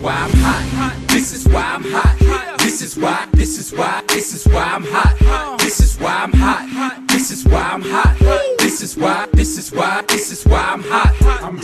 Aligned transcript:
why 0.00 0.12
I'm 0.12 0.30
hot. 0.30 0.94
This 1.08 1.32
is 1.32 1.48
why 1.48 1.62
I'm 1.62 1.84
hot. 1.84 2.58
This 2.58 2.82
is 2.82 2.96
why, 2.96 3.26
this 3.32 3.58
is 3.58 3.72
why, 3.72 4.02
this 4.08 4.34
is 4.34 4.46
why 4.52 4.62
I'm 4.62 4.84
hot. 4.84 5.58
This 5.58 5.80
is 5.80 5.98
why 5.98 6.14
I'm 6.24 6.32
hot. 6.32 7.08
This 7.08 7.30
is 7.30 7.44
why 7.44 7.62
I'm 7.72 7.82
hot. 7.82 8.16
This 8.58 8.82
is 8.82 8.96
why, 8.96 9.26
this 9.32 9.58
is 9.58 9.72
why, 9.72 10.02
this 10.08 10.30
is 10.32 10.44
why 10.44 10.60
I'm 10.60 10.82
hot. 10.82 11.14
I'm 11.42 11.58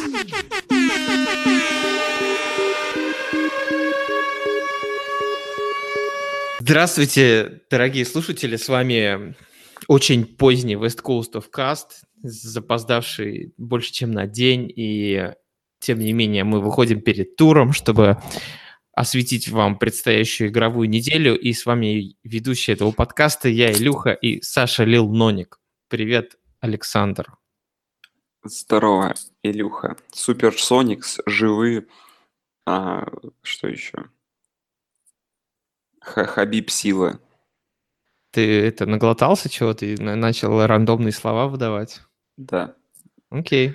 Здравствуйте, 6.60 7.60
дорогие 7.70 8.06
слушатели, 8.06 8.56
с 8.56 8.68
вами 8.68 9.34
очень 9.86 10.24
поздний 10.24 10.76
West 10.76 11.02
Coast 11.02 11.34
of 11.34 11.50
Cast, 11.54 12.04
запоздавший 12.22 13.52
больше, 13.58 13.92
чем 13.92 14.12
на 14.12 14.26
день, 14.26 14.72
и 14.74 15.30
тем 15.84 15.98
не 15.98 16.12
менее 16.12 16.44
мы 16.44 16.60
выходим 16.60 17.00
перед 17.02 17.36
туром, 17.36 17.72
чтобы 17.72 18.16
осветить 18.92 19.48
вам 19.48 19.78
предстоящую 19.78 20.48
игровую 20.50 20.88
неделю, 20.88 21.38
и 21.38 21.52
с 21.52 21.66
вами 21.66 22.16
ведущий 22.22 22.72
этого 22.72 22.90
подкаста 22.92 23.48
я, 23.48 23.70
Илюха, 23.72 24.12
и 24.12 24.40
Саша 24.40 24.84
Лил 24.84 25.08
Ноник. 25.12 25.58
Привет, 25.88 26.38
Александр. 26.60 27.36
Здорово, 28.44 29.14
Илюха. 29.42 29.96
Супер 30.12 30.58
Соникс, 30.58 31.18
живы. 31.26 31.86
А, 32.66 33.06
что 33.42 33.68
еще? 33.68 34.06
Ха- 36.00 36.24
Хабиб 36.26 36.70
Сила. 36.70 37.20
Ты 38.32 38.60
это 38.62 38.86
наглотался 38.86 39.48
чего-то 39.48 39.86
и 39.86 39.96
на- 39.96 40.16
начал 40.16 40.66
рандомные 40.66 41.12
слова 41.12 41.46
выдавать? 41.48 42.00
Да. 42.36 42.74
Окей. 43.30 43.74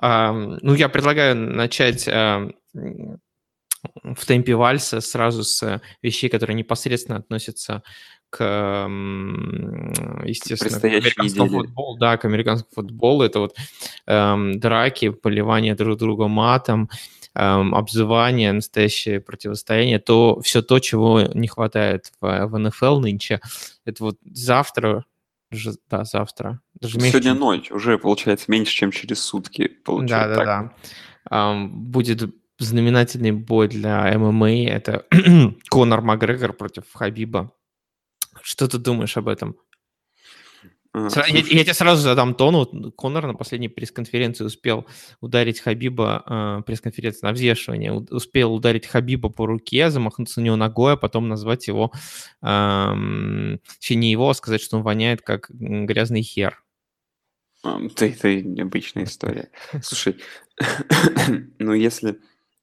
Ну, 0.00 0.74
я 0.74 0.88
предлагаю 0.88 1.36
начать 1.36 2.08
ам, 2.08 2.52
м, 2.74 3.20
в 4.16 4.26
темпе 4.26 4.54
вальса 4.54 5.00
сразу 5.00 5.44
с 5.44 5.80
вещей, 6.02 6.28
которые 6.28 6.56
непосредственно 6.56 7.18
относятся 7.18 7.82
к, 8.30 8.86
естественно, 10.24 10.80
к 10.80 10.84
американскому 10.84 11.48
футболу. 11.62 11.96
Да, 11.98 12.16
к 12.16 12.24
американскому 12.24 12.72
футболу. 12.74 13.22
Это 13.22 13.40
вот 13.40 13.56
ам, 14.06 14.58
драки, 14.58 15.10
поливание 15.10 15.74
друг 15.74 15.98
друга 15.98 16.28
матом, 16.28 16.90
ам, 17.34 17.74
обзывание, 17.74 18.52
настоящее 18.52 19.20
противостояние. 19.20 19.98
То, 19.98 20.40
все 20.42 20.60
то, 20.60 20.78
чего 20.80 21.22
не 21.22 21.48
хватает 21.48 22.12
в, 22.20 22.46
в 22.48 22.58
НФЛ 22.58 23.00
нынче. 23.00 23.40
Это 23.86 24.04
вот 24.04 24.16
завтра, 24.24 25.04
да, 25.88 26.04
завтра. 26.04 26.60
Даже 26.80 26.96
меньше, 26.98 27.10
Сегодня 27.12 27.34
ночь, 27.34 27.70
уже 27.70 27.98
получается 27.98 28.46
меньше, 28.48 28.72
чем 28.72 28.90
через 28.92 29.20
сутки. 29.20 29.68
да, 29.68 29.74
Получается 29.84 30.28
да, 30.28 30.34
так. 30.36 30.46
да. 30.46 30.74
Ам, 31.30 31.70
Будет 31.90 32.34
знаменательный 32.58 33.32
бой 33.32 33.68
для 33.68 34.16
ММА. 34.18 34.50
Это 34.68 35.06
Конор 35.70 36.02
Макгрегор 36.02 36.52
против 36.52 36.84
Хабиба. 36.92 37.52
Что 38.42 38.68
ты 38.68 38.78
думаешь 38.78 39.16
об 39.16 39.28
этом? 39.28 39.56
А, 40.92 41.08
Сра- 41.08 41.24
Я, 41.28 41.38
я 41.40 41.64
тебе 41.64 41.74
сразу 41.74 42.00
задам 42.02 42.34
тон. 42.34 42.54
Вот 42.54 42.94
Конор 42.96 43.26
на 43.26 43.34
последней 43.34 43.68
пресс-конференции 43.68 44.44
успел 44.44 44.86
ударить 45.20 45.60
Хабиба, 45.60 46.22
э, 46.26 46.62
пресс-конференция 46.64 47.28
на 47.28 47.32
взвешивание, 47.34 47.92
успел 47.92 48.54
ударить 48.54 48.86
Хабиба 48.86 49.28
по 49.28 49.46
руке, 49.46 49.90
замахнуться 49.90 50.40
на 50.40 50.44
него 50.46 50.56
ногой, 50.56 50.94
а 50.94 50.96
потом 50.96 51.28
назвать 51.28 51.68
его, 51.68 51.92
эм, 52.42 53.60
точнее, 53.78 53.96
не 53.96 54.10
его, 54.12 54.30
а 54.30 54.34
сказать, 54.34 54.62
что 54.62 54.76
он 54.78 54.82
воняет 54.82 55.22
как 55.22 55.46
грязный 55.50 56.22
хер. 56.22 56.62
Это, 57.64 58.06
это 58.06 58.34
необычная 58.42 59.04
история. 59.04 59.50
Слушай, 59.82 60.20
ну 61.58 61.72
если 61.72 62.20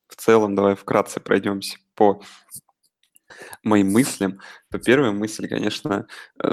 в 0.08 0.16
целом, 0.16 0.56
давай 0.56 0.76
вкратце 0.76 1.20
пройдемся 1.20 1.78
по 1.96 2.22
моим 3.64 3.92
мыслям, 3.92 4.40
то 4.72 4.80
первая 4.80 5.12
мысль, 5.12 5.48
конечно, 5.48 6.08
э, 6.42 6.50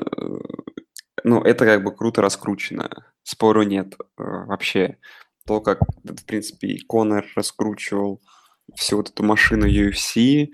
ну, 1.25 1.43
это 1.43 1.65
как 1.65 1.85
бы 1.85 1.95
круто 1.95 2.23
раскручено, 2.23 3.07
спору 3.23 3.63
нет 3.63 3.95
э, 3.95 3.97
вообще. 4.17 4.99
То, 5.47 5.61
как, 5.61 5.81
в 6.05 6.25
принципе, 6.25 6.69
и 6.69 6.85
Конор 6.85 7.27
раскручивал 7.35 8.23
всю 8.75 8.97
вот 8.97 9.11
эту 9.11 9.23
машину 9.23 9.67
UFC, 9.67 10.49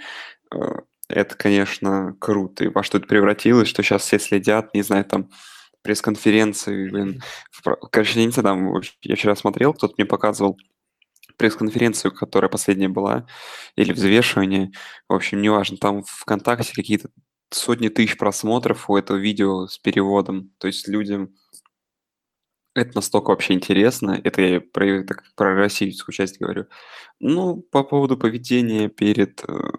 э, 0.53 0.57
это, 1.09 1.37
конечно, 1.37 2.17
круто. 2.19 2.65
И 2.65 2.69
во 2.69 2.83
что 2.83 2.99
это 2.99 3.07
превратилось, 3.07 3.69
что 3.69 3.83
сейчас 3.83 4.03
все 4.03 4.19
следят, 4.19 4.75
не 4.75 4.83
знаю, 4.83 5.05
там, 5.05 5.31
пресс-конференции, 5.89 6.91
блин. 6.91 7.23
Короче, 7.91 8.23
не 8.23 8.31
знаю, 8.31 8.45
там, 8.45 8.83
я 9.01 9.17
вчера 9.17 9.35
смотрел, 9.35 9.73
кто-то 9.73 9.95
мне 9.97 10.05
показывал 10.05 10.59
пресс-конференцию, 11.39 12.13
которая 12.13 12.51
последняя 12.51 12.91
была, 12.91 13.27
или 13.75 13.95
взвешивание, 13.95 14.71
в 15.09 15.15
общем, 15.15 15.41
неважно, 15.41 15.79
там 15.79 16.03
ВКонтакте 16.03 16.75
какие-то 16.75 17.09
сотни 17.51 17.89
тысяч 17.89 18.19
просмотров 18.19 18.91
у 18.91 18.99
этого 18.99 19.17
видео 19.17 19.67
с 19.67 19.79
переводом, 19.79 20.51
то 20.59 20.67
есть 20.67 20.87
людям 20.89 21.35
это 22.75 22.91
настолько 22.95 23.31
вообще 23.31 23.55
интересно, 23.55 24.21
это 24.23 24.43
я 24.43 24.61
про, 24.61 25.05
так, 25.05 25.25
про 25.37 25.55
российскую 25.55 26.13
часть 26.13 26.39
говорю. 26.39 26.67
Ну, 27.19 27.63
по 27.63 27.83
поводу 27.83 28.19
поведения 28.19 28.91
перед 28.91 29.43
э, 29.49 29.71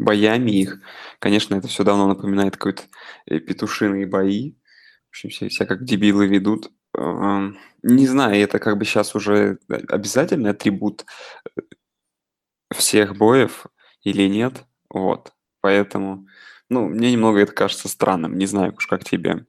боями 0.00 0.50
их, 0.52 0.80
конечно, 1.18 1.54
это 1.54 1.68
все 1.68 1.84
давно 1.84 2.08
напоминает 2.08 2.56
какой-то 2.56 2.84
э, 3.26 3.38
петушиные 3.38 4.06
бои, 4.06 4.52
в 5.06 5.10
общем, 5.10 5.30
все, 5.30 5.48
все 5.48 5.66
как 5.66 5.84
дебилы 5.84 6.26
ведут. 6.26 6.70
Не 7.82 8.06
знаю, 8.06 8.36
это 8.42 8.58
как 8.58 8.78
бы 8.78 8.84
сейчас 8.84 9.14
уже 9.14 9.58
обязательный 9.88 10.50
атрибут 10.50 11.04
э, 11.56 11.62
всех 12.74 13.16
боев 13.16 13.66
или 14.02 14.28
нет, 14.28 14.64
вот. 14.88 15.32
Поэтому, 15.60 16.26
ну, 16.68 16.88
мне 16.88 17.12
немного 17.12 17.40
это 17.40 17.52
кажется 17.52 17.88
странным, 17.88 18.38
не 18.38 18.46
знаю 18.46 18.74
уж 18.76 18.86
как 18.86 19.04
тебе. 19.04 19.46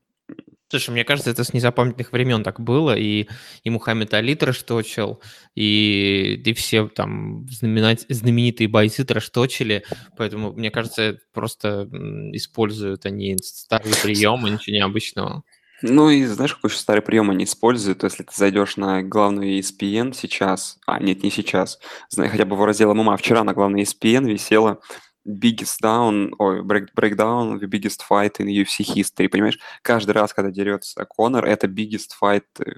Слушай, 0.71 0.91
мне 0.91 1.03
кажется, 1.03 1.29
это 1.29 1.43
с 1.43 1.51
незапамятных 1.51 2.13
времен 2.13 2.43
так 2.43 2.61
было, 2.61 2.97
и, 2.97 3.27
и 3.65 3.69
Мухаммед 3.69 4.13
Али 4.13 4.35
трэшточил, 4.35 5.21
и, 5.53 6.41
и 6.45 6.53
все 6.53 6.87
там 6.87 7.45
знаменать- 7.49 8.05
знаменитые 8.07 8.69
бойцы 8.69 9.03
трэшточили, 9.03 9.83
поэтому, 10.15 10.53
мне 10.53 10.71
кажется, 10.71 11.17
просто 11.33 11.89
используют 12.31 13.05
они 13.05 13.35
старые 13.43 13.95
приемы, 14.01 14.49
ничего 14.49 14.77
необычного. 14.77 15.43
Ну 15.81 16.09
и 16.09 16.23
знаешь, 16.23 16.55
какой 16.55 16.69
еще 16.69 16.79
старый 16.79 17.01
прием 17.01 17.29
они 17.31 17.43
используют? 17.43 18.03
Если 18.03 18.23
ты 18.23 18.31
зайдешь 18.33 18.77
на 18.77 19.03
главную 19.03 19.59
ESPN 19.59 20.13
сейчас, 20.13 20.77
а 20.87 21.01
нет, 21.01 21.21
не 21.21 21.31
сейчас, 21.31 21.79
хотя 22.15 22.45
бы 22.45 22.55
в 22.55 22.63
раздел 22.63 22.93
ММА, 22.95 23.17
вчера 23.17 23.43
на 23.43 23.53
главной 23.53 23.81
ESPN 23.81 24.25
висела 24.25 24.79
biggest 25.25 25.81
down, 25.81 26.31
ой, 26.39 26.61
break, 26.61 26.87
breakdown 26.95 27.59
the 27.59 27.67
biggest 27.67 28.01
fight 28.09 28.39
in 28.39 28.47
UFC 28.47 28.83
history, 28.83 29.29
понимаешь? 29.29 29.59
Каждый 29.81 30.11
раз, 30.11 30.33
когда 30.33 30.51
дерется 30.51 31.05
Конор, 31.05 31.45
это 31.45 31.67
biggest 31.67 32.11
fight 32.21 32.43
э, 32.59 32.71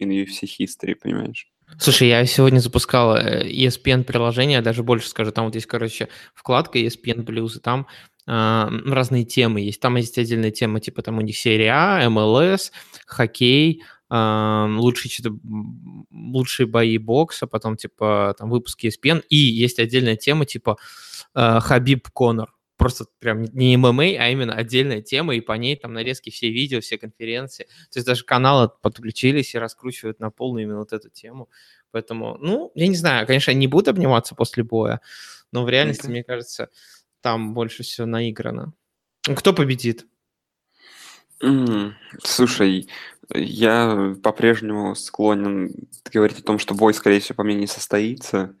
in 0.00 0.10
UFC 0.10 0.46
history, 0.60 0.94
понимаешь? 0.94 1.48
Слушай, 1.78 2.08
я 2.08 2.24
сегодня 2.26 2.60
запускал 2.60 3.16
э, 3.16 3.48
ESPN 3.50 4.04
приложение, 4.04 4.60
даже 4.60 4.82
больше 4.82 5.08
скажу, 5.08 5.32
там 5.32 5.46
вот 5.46 5.54
есть, 5.54 5.66
короче, 5.66 6.08
вкладка 6.34 6.78
ESPN 6.78 7.24
Plus, 7.24 7.56
и 7.56 7.60
там 7.60 7.86
м, 8.26 8.92
разные 8.92 9.24
темы 9.24 9.60
есть. 9.60 9.80
Там 9.80 9.96
есть 9.96 10.18
отдельная 10.18 10.50
тема, 10.50 10.80
типа 10.80 11.02
там 11.02 11.18
у 11.18 11.20
них 11.20 11.36
серия 11.36 11.72
А, 11.72 12.08
МЛС, 12.08 12.72
хоккей, 13.06 13.82
а, 14.08 14.66
лучшие, 14.78 15.10
что-то, 15.10 15.36
лучшие 16.12 16.66
бои 16.66 16.98
бокса, 16.98 17.46
потом 17.46 17.76
типа 17.76 18.34
там 18.38 18.50
выпуски 18.50 18.86
ESPN, 18.86 19.22
и 19.28 19.36
есть 19.36 19.78
отдельная 19.80 20.16
тема 20.16 20.44
типа 20.44 20.76
а, 21.36 21.60
Хабиб 21.60 22.08
Конор. 22.14 22.54
Просто 22.78 23.04
прям 23.18 23.44
не 23.44 23.76
ММА, 23.76 24.04
а 24.18 24.28
именно 24.30 24.54
отдельная 24.54 25.02
тема, 25.02 25.34
и 25.34 25.40
по 25.40 25.52
ней 25.52 25.76
там 25.76 25.92
нарезки 25.92 26.30
все 26.30 26.50
видео, 26.50 26.80
все 26.80 26.96
конференции. 26.96 27.64
То 27.90 27.98
есть 27.98 28.06
даже 28.06 28.24
каналы 28.24 28.70
подключились 28.80 29.54
и 29.54 29.58
раскручивают 29.58 30.18
на 30.18 30.30
полную 30.30 30.64
именно 30.64 30.78
вот 30.78 30.94
эту 30.94 31.10
тему. 31.10 31.50
Поэтому, 31.90 32.38
ну, 32.40 32.72
я 32.74 32.88
не 32.88 32.96
знаю, 32.96 33.26
конечно, 33.26 33.50
они 33.50 33.66
будут 33.66 33.88
обниматься 33.88 34.34
после 34.34 34.62
боя, 34.62 35.00
но 35.52 35.64
в 35.64 35.68
реальности, 35.68 36.06
мне 36.06 36.24
кажется, 36.24 36.70
там 37.20 37.52
больше 37.52 37.82
всего 37.82 38.06
наиграно. 38.06 38.72
Кто 39.22 39.52
победит? 39.52 40.06
Слушай, 42.22 42.88
я 43.34 44.14
по-прежнему 44.22 44.94
склонен 44.94 45.74
говорить 46.10 46.40
о 46.40 46.42
том, 46.42 46.58
что 46.58 46.74
бой, 46.74 46.94
скорее 46.94 47.20
всего, 47.20 47.36
по 47.36 47.44
мне 47.44 47.56
не 47.56 47.66
состоится. 47.66 48.54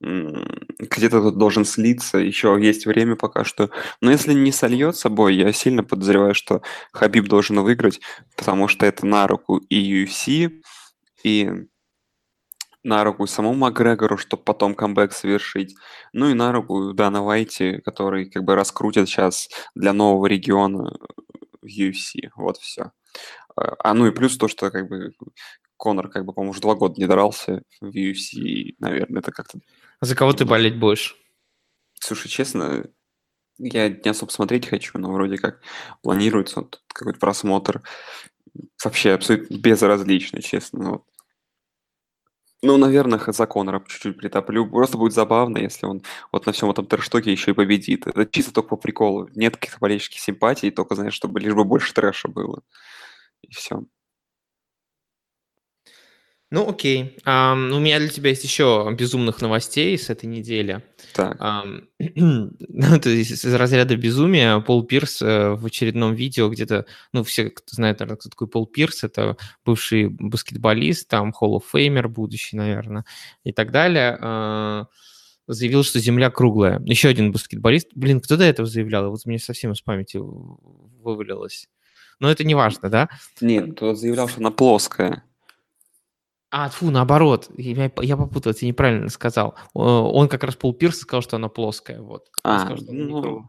Где-то 0.00 1.22
тут 1.22 1.38
должен 1.38 1.64
слиться, 1.64 2.18
еще 2.18 2.56
есть 2.60 2.86
время 2.86 3.16
пока 3.16 3.44
что. 3.44 3.70
Но 4.00 4.10
если 4.10 4.34
не 4.34 4.52
сольется 4.52 5.08
бой, 5.08 5.34
я 5.34 5.52
сильно 5.52 5.82
подозреваю, 5.82 6.34
что 6.34 6.62
Хабиб 6.92 7.28
должен 7.28 7.60
выиграть, 7.60 8.00
потому 8.36 8.68
что 8.68 8.84
это 8.84 9.06
на 9.06 9.26
руку 9.26 9.56
и 9.56 10.04
UFC, 10.04 10.60
и 11.22 11.50
на 12.86 13.02
руку 13.04 13.26
самому 13.26 13.54
Макгрегору, 13.54 14.16
чтобы 14.16 14.44
потом 14.44 14.74
камбэк 14.74 15.12
совершить. 15.12 15.74
Ну 16.12 16.28
и 16.30 16.34
на 16.34 16.52
руку 16.52 16.92
Дана 16.92 17.22
Вайти, 17.22 17.80
который 17.80 18.30
как 18.30 18.44
бы 18.44 18.54
раскрутит 18.54 19.08
сейчас 19.08 19.48
для 19.74 19.92
нового 19.92 20.26
региона 20.26 20.96
UFC. 21.64 22.30
Вот 22.36 22.58
все. 22.58 22.92
А 23.56 23.94
ну 23.94 24.06
и 24.06 24.12
плюс 24.12 24.36
то, 24.36 24.46
что 24.46 24.70
как 24.70 24.88
бы 24.88 25.12
Конор, 25.76 26.08
как 26.08 26.24
бы, 26.24 26.32
по-моему, 26.32 26.50
уже 26.50 26.60
два 26.60 26.74
года 26.74 26.94
не 26.98 27.06
дрался 27.06 27.62
в 27.80 27.86
UFC, 27.86 28.38
и, 28.38 28.76
наверное, 28.78 29.20
это 29.20 29.32
как-то... 29.32 29.58
За 30.00 30.14
кого 30.14 30.32
ты 30.32 30.44
болеть 30.44 30.78
будешь? 30.78 31.16
Слушай, 31.94 32.28
честно, 32.28 32.86
я 33.58 33.88
не 33.88 34.10
особо 34.10 34.30
смотреть 34.30 34.66
хочу, 34.66 34.98
но 34.98 35.12
вроде 35.12 35.38
как 35.38 35.60
планируется 36.02 36.60
вот 36.60 36.82
какой-то 36.88 37.18
просмотр. 37.18 37.82
Вообще 38.84 39.12
абсолютно 39.12 39.56
безразлично, 39.56 40.42
честно. 40.42 40.78
Ну, 40.82 40.90
вот. 40.92 41.04
Ну, 42.62 42.78
наверное, 42.78 43.20
за 43.26 43.46
Конора 43.46 43.84
чуть-чуть 43.86 44.16
притоплю. 44.16 44.68
Просто 44.68 44.96
будет 44.96 45.12
забавно, 45.12 45.58
если 45.58 45.86
он 45.86 46.02
вот 46.32 46.46
на 46.46 46.52
всем 46.52 46.70
этом 46.70 46.86
трэш-токе 46.86 47.30
еще 47.30 47.50
и 47.50 47.54
победит. 47.54 48.06
Это 48.06 48.26
чисто 48.26 48.52
только 48.52 48.70
по 48.70 48.76
приколу. 48.76 49.28
Нет 49.34 49.56
каких-то 49.56 49.78
болельщических 49.78 50.20
симпатий, 50.20 50.70
только, 50.70 50.94
знаешь, 50.94 51.14
чтобы 51.14 51.40
лишь 51.40 51.54
бы 51.54 51.64
больше 51.64 51.92
трэша 51.92 52.28
было. 52.28 52.62
И 53.42 53.52
все. 53.52 53.84
Ну, 56.56 56.70
окей. 56.70 57.18
Ам, 57.26 57.70
у 57.70 57.78
меня 57.80 57.98
для 57.98 58.08
тебя 58.08 58.30
есть 58.30 58.42
еще 58.42 58.90
безумных 58.98 59.42
новостей 59.42 59.98
с 59.98 60.08
этой 60.08 60.24
недели. 60.24 60.82
Так, 61.12 61.38
ну, 61.98 62.98
то 62.98 63.10
есть 63.10 63.32
из 63.32 63.54
разряда 63.54 63.94
безумия 63.94 64.58
Пол 64.60 64.82
Пирс 64.82 65.20
э, 65.20 65.50
в 65.50 65.66
очередном 65.66 66.14
видео 66.14 66.48
где-то, 66.48 66.86
ну, 67.12 67.24
все, 67.24 67.50
кто 67.50 67.74
знает, 67.74 68.00
наверное, 68.00 68.16
кто 68.16 68.30
такой 68.30 68.48
Пол 68.48 68.66
Пирс, 68.66 69.04
это 69.04 69.36
бывший 69.66 70.08
баскетболист, 70.08 71.06
там, 71.08 71.34
Hall 71.38 71.58
of 71.58 71.64
Famer 71.74 72.08
будущий, 72.08 72.56
наверное, 72.56 73.04
и 73.44 73.52
так 73.52 73.70
далее, 73.70 74.16
э, 74.18 74.84
заявил, 75.48 75.84
что 75.84 76.00
Земля 76.00 76.30
круглая. 76.30 76.80
Еще 76.86 77.10
один 77.10 77.32
баскетболист. 77.32 77.88
Блин, 77.94 78.22
кто 78.22 78.38
до 78.38 78.44
этого 78.44 78.66
заявлял? 78.66 79.10
Вот 79.10 79.26
мне 79.26 79.38
совсем 79.38 79.72
из 79.72 79.82
памяти 79.82 80.20
вывалилось. 80.22 81.68
Но 82.18 82.30
это 82.30 82.44
не 82.44 82.54
важно, 82.54 82.88
да? 82.88 83.10
нет, 83.42 83.78
тот 83.78 83.98
заявлял, 83.98 84.26
что 84.26 84.40
она 84.40 84.50
плоская. 84.50 85.22
А, 86.50 86.68
фу, 86.68 86.90
наоборот, 86.90 87.50
я, 87.56 87.90
я 88.00 88.16
попутал, 88.16 88.52
я 88.60 88.68
неправильно 88.68 89.08
сказал. 89.08 89.56
Он 89.74 90.28
как 90.28 90.44
раз 90.44 90.56
Пол 90.56 90.72
Пирс 90.72 91.00
сказал, 91.00 91.22
что 91.22 91.36
она 91.36 91.48
плоская, 91.48 92.00
вот. 92.00 92.28
А, 92.44 92.60
сказал, 92.60 92.76
что 92.78 92.92
ну. 92.92 93.48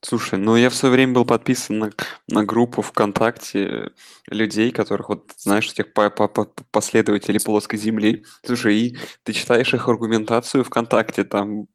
Слушай, 0.00 0.38
ну 0.38 0.54
я 0.56 0.68
в 0.68 0.74
свое 0.74 0.92
время 0.92 1.14
был 1.14 1.24
подписан 1.24 1.78
на, 1.78 1.90
на 2.28 2.44
группу 2.44 2.82
ВКонтакте 2.82 3.90
людей, 4.28 4.70
которых, 4.70 5.08
вот, 5.08 5.32
знаешь, 5.38 5.70
этих 5.72 5.94
по- 5.94 6.10
по- 6.10 6.28
по- 6.28 6.50
последователей 6.70 7.40
плоской 7.40 7.78
земли. 7.78 8.22
Слушай, 8.44 8.76
и 8.76 8.98
ты 9.22 9.32
читаешь 9.32 9.72
их 9.72 9.88
аргументацию 9.88 10.62
ВКонтакте, 10.62 11.24
там, 11.24 11.68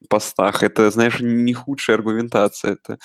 в 0.00 0.08
постах. 0.08 0.64
Это, 0.64 0.90
знаешь, 0.90 1.20
не 1.20 1.54
худшая 1.54 1.96
аргументация. 1.96 2.72
Это, 2.72 2.98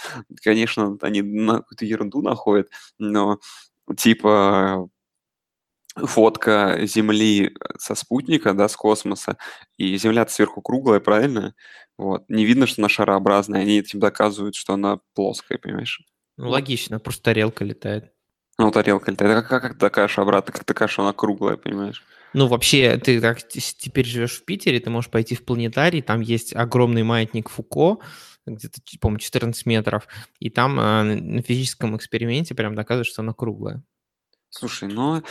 конечно, 0.43 0.97
они 1.01 1.21
на 1.21 1.57
какую-то 1.57 1.85
ерунду 1.85 2.23
находят, 2.23 2.69
но 2.97 3.37
типа 3.95 4.89
фотка 5.95 6.79
Земли 6.83 7.55
со 7.77 7.95
спутника, 7.95 8.53
да, 8.53 8.67
с 8.67 8.75
космоса, 8.75 9.37
и 9.77 9.97
Земля 9.97 10.25
сверху 10.27 10.61
круглая, 10.61 10.99
правильно? 10.99 11.53
Вот. 11.97 12.23
Не 12.29 12.45
видно, 12.45 12.67
что 12.67 12.81
она 12.81 12.89
шарообразная, 12.89 13.61
они 13.61 13.79
этим 13.79 13.99
доказывают, 13.99 14.55
что 14.55 14.73
она 14.73 14.99
плоская, 15.13 15.57
понимаешь? 15.57 16.01
Ну, 16.37 16.49
логично, 16.49 16.99
просто 16.99 17.23
тарелка 17.23 17.63
летает. 17.65 18.11
Ну, 18.57 18.71
тарелка 18.71 19.11
летает. 19.11 19.37
А 19.37 19.41
как, 19.41 19.61
как 19.61 19.77
докажешь 19.77 20.19
обратно, 20.19 20.53
как 20.53 20.65
докажешь, 20.65 20.93
что 20.93 21.03
она 21.03 21.13
круглая, 21.13 21.57
понимаешь? 21.57 22.03
Ну, 22.33 22.47
вообще, 22.47 22.97
ты 22.97 23.19
так 23.19 23.45
теперь 23.47 24.05
живешь 24.05 24.39
в 24.39 24.45
Питере, 24.45 24.79
ты 24.79 24.89
можешь 24.89 25.11
пойти 25.11 25.35
в 25.35 25.43
планетарий, 25.43 26.01
там 26.01 26.21
есть 26.21 26.55
огромный 26.55 27.03
маятник 27.03 27.49
Фуко, 27.49 27.97
где-то, 28.45 28.81
по-моему, 28.99 29.19
14 29.19 29.65
метров, 29.65 30.07
и 30.39 30.49
там 30.49 30.79
а, 30.79 31.03
на 31.03 31.41
физическом 31.41 31.95
эксперименте 31.97 32.55
прям 32.55 32.73
доказывают, 32.73 33.07
что 33.07 33.21
она 33.21 33.33
круглая. 33.33 33.83
Слушай, 34.49 34.89
ну, 34.89 35.23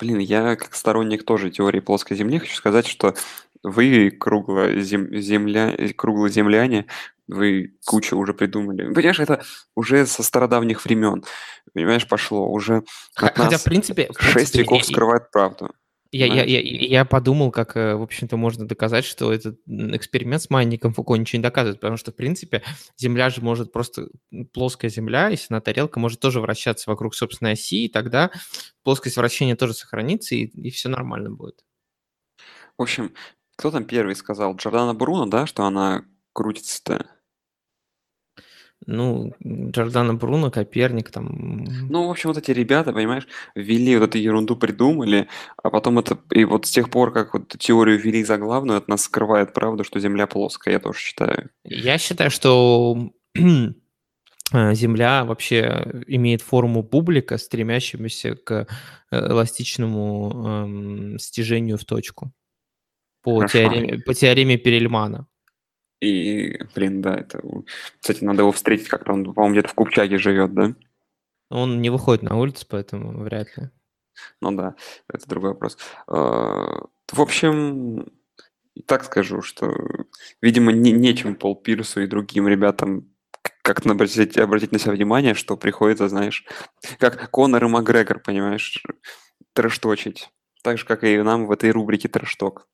блин, 0.00 0.18
я 0.18 0.56
как 0.56 0.74
сторонник 0.74 1.24
тоже 1.24 1.50
теории 1.50 1.80
плоской 1.80 2.16
Земли 2.16 2.38
хочу 2.38 2.54
сказать, 2.56 2.86
что 2.86 3.14
вы, 3.62 4.10
круглозем- 4.10 5.16
земля, 5.18 5.74
э, 5.76 5.88
круглоземляне, 5.92 6.86
вы 7.28 7.74
кучу 7.84 8.16
уже 8.16 8.34
придумали. 8.34 8.92
Понимаешь, 8.92 9.18
это 9.18 9.42
уже 9.74 10.06
со 10.06 10.22
стародавних 10.22 10.84
времен, 10.84 11.24
понимаешь, 11.74 12.06
пошло. 12.06 12.48
Уже 12.48 12.84
от 13.16 13.36
Хотя, 13.36 13.48
в 13.48 13.50
нас 13.52 13.62
принципе, 13.64 14.08
в 14.16 14.22
шесть 14.22 14.34
принципе, 14.34 14.58
веков 14.60 14.78
я- 14.78 14.84
скрывает 14.84 15.30
правду. 15.32 15.70
Я, 16.16 16.26
я, 16.26 16.44
я, 16.44 16.60
я 16.60 17.04
подумал, 17.04 17.50
как, 17.50 17.76
э, 17.76 17.94
в 17.94 18.02
общем-то, 18.02 18.36
можно 18.36 18.66
доказать, 18.66 19.04
что 19.04 19.32
этот 19.32 19.60
эксперимент 19.66 20.42
с 20.42 20.50
маятником 20.50 20.94
Фуко 20.94 21.14
ничего 21.16 21.38
не 21.38 21.42
доказывает, 21.42 21.80
потому 21.80 21.96
что, 21.96 22.12
в 22.12 22.16
принципе, 22.16 22.62
Земля 22.96 23.30
же 23.30 23.42
может 23.42 23.72
просто, 23.72 24.08
плоская 24.52 24.90
Земля, 24.90 25.28
если 25.28 25.46
она 25.50 25.60
тарелка, 25.60 26.00
может 26.00 26.20
тоже 26.20 26.40
вращаться 26.40 26.88
вокруг 26.90 27.14
собственной 27.14 27.52
оси, 27.52 27.84
и 27.84 27.88
тогда 27.88 28.30
плоскость 28.82 29.16
вращения 29.16 29.56
тоже 29.56 29.74
сохранится, 29.74 30.34
и, 30.34 30.44
и 30.44 30.70
все 30.70 30.88
нормально 30.88 31.30
будет. 31.30 31.64
В 32.78 32.82
общем, 32.82 33.12
кто 33.56 33.70
там 33.70 33.84
первый 33.84 34.14
сказал? 34.16 34.54
Джордана 34.56 34.94
Бруно, 34.94 35.26
да, 35.26 35.46
что 35.46 35.64
она 35.64 36.04
крутится-то? 36.32 37.06
Ну, 38.86 39.32
м, 39.44 39.70
Джордано 39.70 40.14
Бруно, 40.14 40.50
Коперник, 40.50 41.10
там... 41.10 41.64
Ну, 41.90 42.06
в 42.06 42.10
общем, 42.10 42.30
вот 42.30 42.38
эти 42.38 42.52
ребята, 42.52 42.92
понимаешь, 42.92 43.26
ввели 43.54 43.96
вот 43.96 44.10
эту 44.10 44.18
ерунду, 44.18 44.56
придумали, 44.56 45.28
а 45.62 45.70
потом 45.70 45.98
это... 45.98 46.18
И 46.30 46.44
вот 46.44 46.66
с 46.66 46.70
тех 46.70 46.88
пор, 46.88 47.12
как 47.12 47.34
вот 47.34 47.48
теорию 47.58 47.98
ввели 47.98 48.22
за 48.24 48.38
главную, 48.38 48.78
от 48.78 48.88
нас 48.88 49.02
скрывает 49.02 49.52
правду, 49.52 49.82
что 49.82 49.98
Земля 49.98 50.26
плоская, 50.26 50.74
я 50.74 50.80
тоже 50.80 51.00
считаю. 51.00 51.50
Я 51.64 51.98
считаю, 51.98 52.30
что 52.30 53.10
э, 53.34 54.74
Земля 54.74 55.24
вообще 55.24 56.04
имеет 56.06 56.42
форму 56.42 56.84
бублика, 56.84 57.38
стремящегося 57.38 58.36
к 58.36 58.68
э, 59.10 59.16
эластичному 59.16 60.46
эм, 60.46 61.18
стяжению 61.18 61.76
в 61.76 61.84
точку. 61.84 62.32
По 63.22 63.38
Хорошо. 63.38 63.58
теореме, 63.58 63.98
по 63.98 64.14
теореме 64.14 64.56
Перельмана. 64.56 65.26
И, 66.00 66.58
блин, 66.74 67.00
да, 67.00 67.14
это... 67.16 67.42
Кстати, 68.00 68.22
надо 68.22 68.42
его 68.42 68.52
встретить 68.52 68.88
как-то, 68.88 69.12
он, 69.12 69.32
по-моему, 69.32 69.54
где-то 69.54 69.68
в 69.68 69.74
Купчаге 69.74 70.18
живет, 70.18 70.52
да? 70.54 70.74
Он 71.50 71.80
не 71.80 71.90
выходит 71.90 72.22
на 72.22 72.36
улицу, 72.36 72.66
поэтому 72.68 73.22
вряд 73.22 73.56
ли. 73.56 73.70
Ну 74.40 74.52
да, 74.52 74.74
это 75.08 75.28
другой 75.28 75.50
вопрос. 75.50 75.78
А, 76.06 76.86
В 77.12 77.20
общем, 77.20 78.10
так 78.86 79.04
скажу, 79.04 79.42
что, 79.42 79.74
видимо, 80.42 80.72
не, 80.72 80.92
нечем 80.92 81.36
Пол 81.36 81.56
Пирсу 81.56 82.02
и 82.02 82.06
другим 82.06 82.48
ребятам 82.48 83.10
как-то 83.62 83.90
обратить, 83.90 84.36
обратить 84.36 84.72
на 84.72 84.78
себя 84.78 84.92
внимание, 84.92 85.34
что 85.34 85.56
приходится, 85.56 86.08
знаешь, 86.08 86.44
как 86.98 87.30
Конор 87.30 87.64
и 87.64 87.68
Макгрегор, 87.68 88.20
понимаешь, 88.20 88.82
трэшточить. 89.52 90.30
Так 90.62 90.78
же, 90.78 90.84
как 90.84 91.04
и 91.04 91.20
нам 91.22 91.46
в 91.46 91.52
этой 91.52 91.70
рубрике 91.70 92.08
трэшток. 92.08 92.68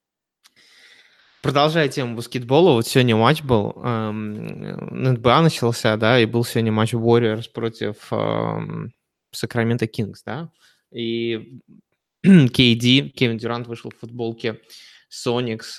Продолжая 1.42 1.88
тему 1.88 2.14
баскетбола, 2.14 2.74
вот 2.74 2.86
сегодня 2.86 3.16
матч 3.16 3.42
был, 3.42 3.72
эм, 3.82 5.14
НБА 5.14 5.42
начался, 5.42 5.96
да, 5.96 6.20
и 6.20 6.24
был 6.24 6.44
сегодня 6.44 6.70
матч 6.70 6.94
Warriors 6.94 7.50
против 7.52 7.96
эм, 8.12 8.92
Сакраменто 9.32 9.88
Кингс, 9.88 10.22
да, 10.22 10.52
и 10.92 11.58
KD, 12.24 13.08
Кевин 13.08 13.38
Дюрант 13.38 13.66
вышел 13.66 13.90
в 13.90 13.98
футболке 13.98 14.60
Соникс, 15.08 15.78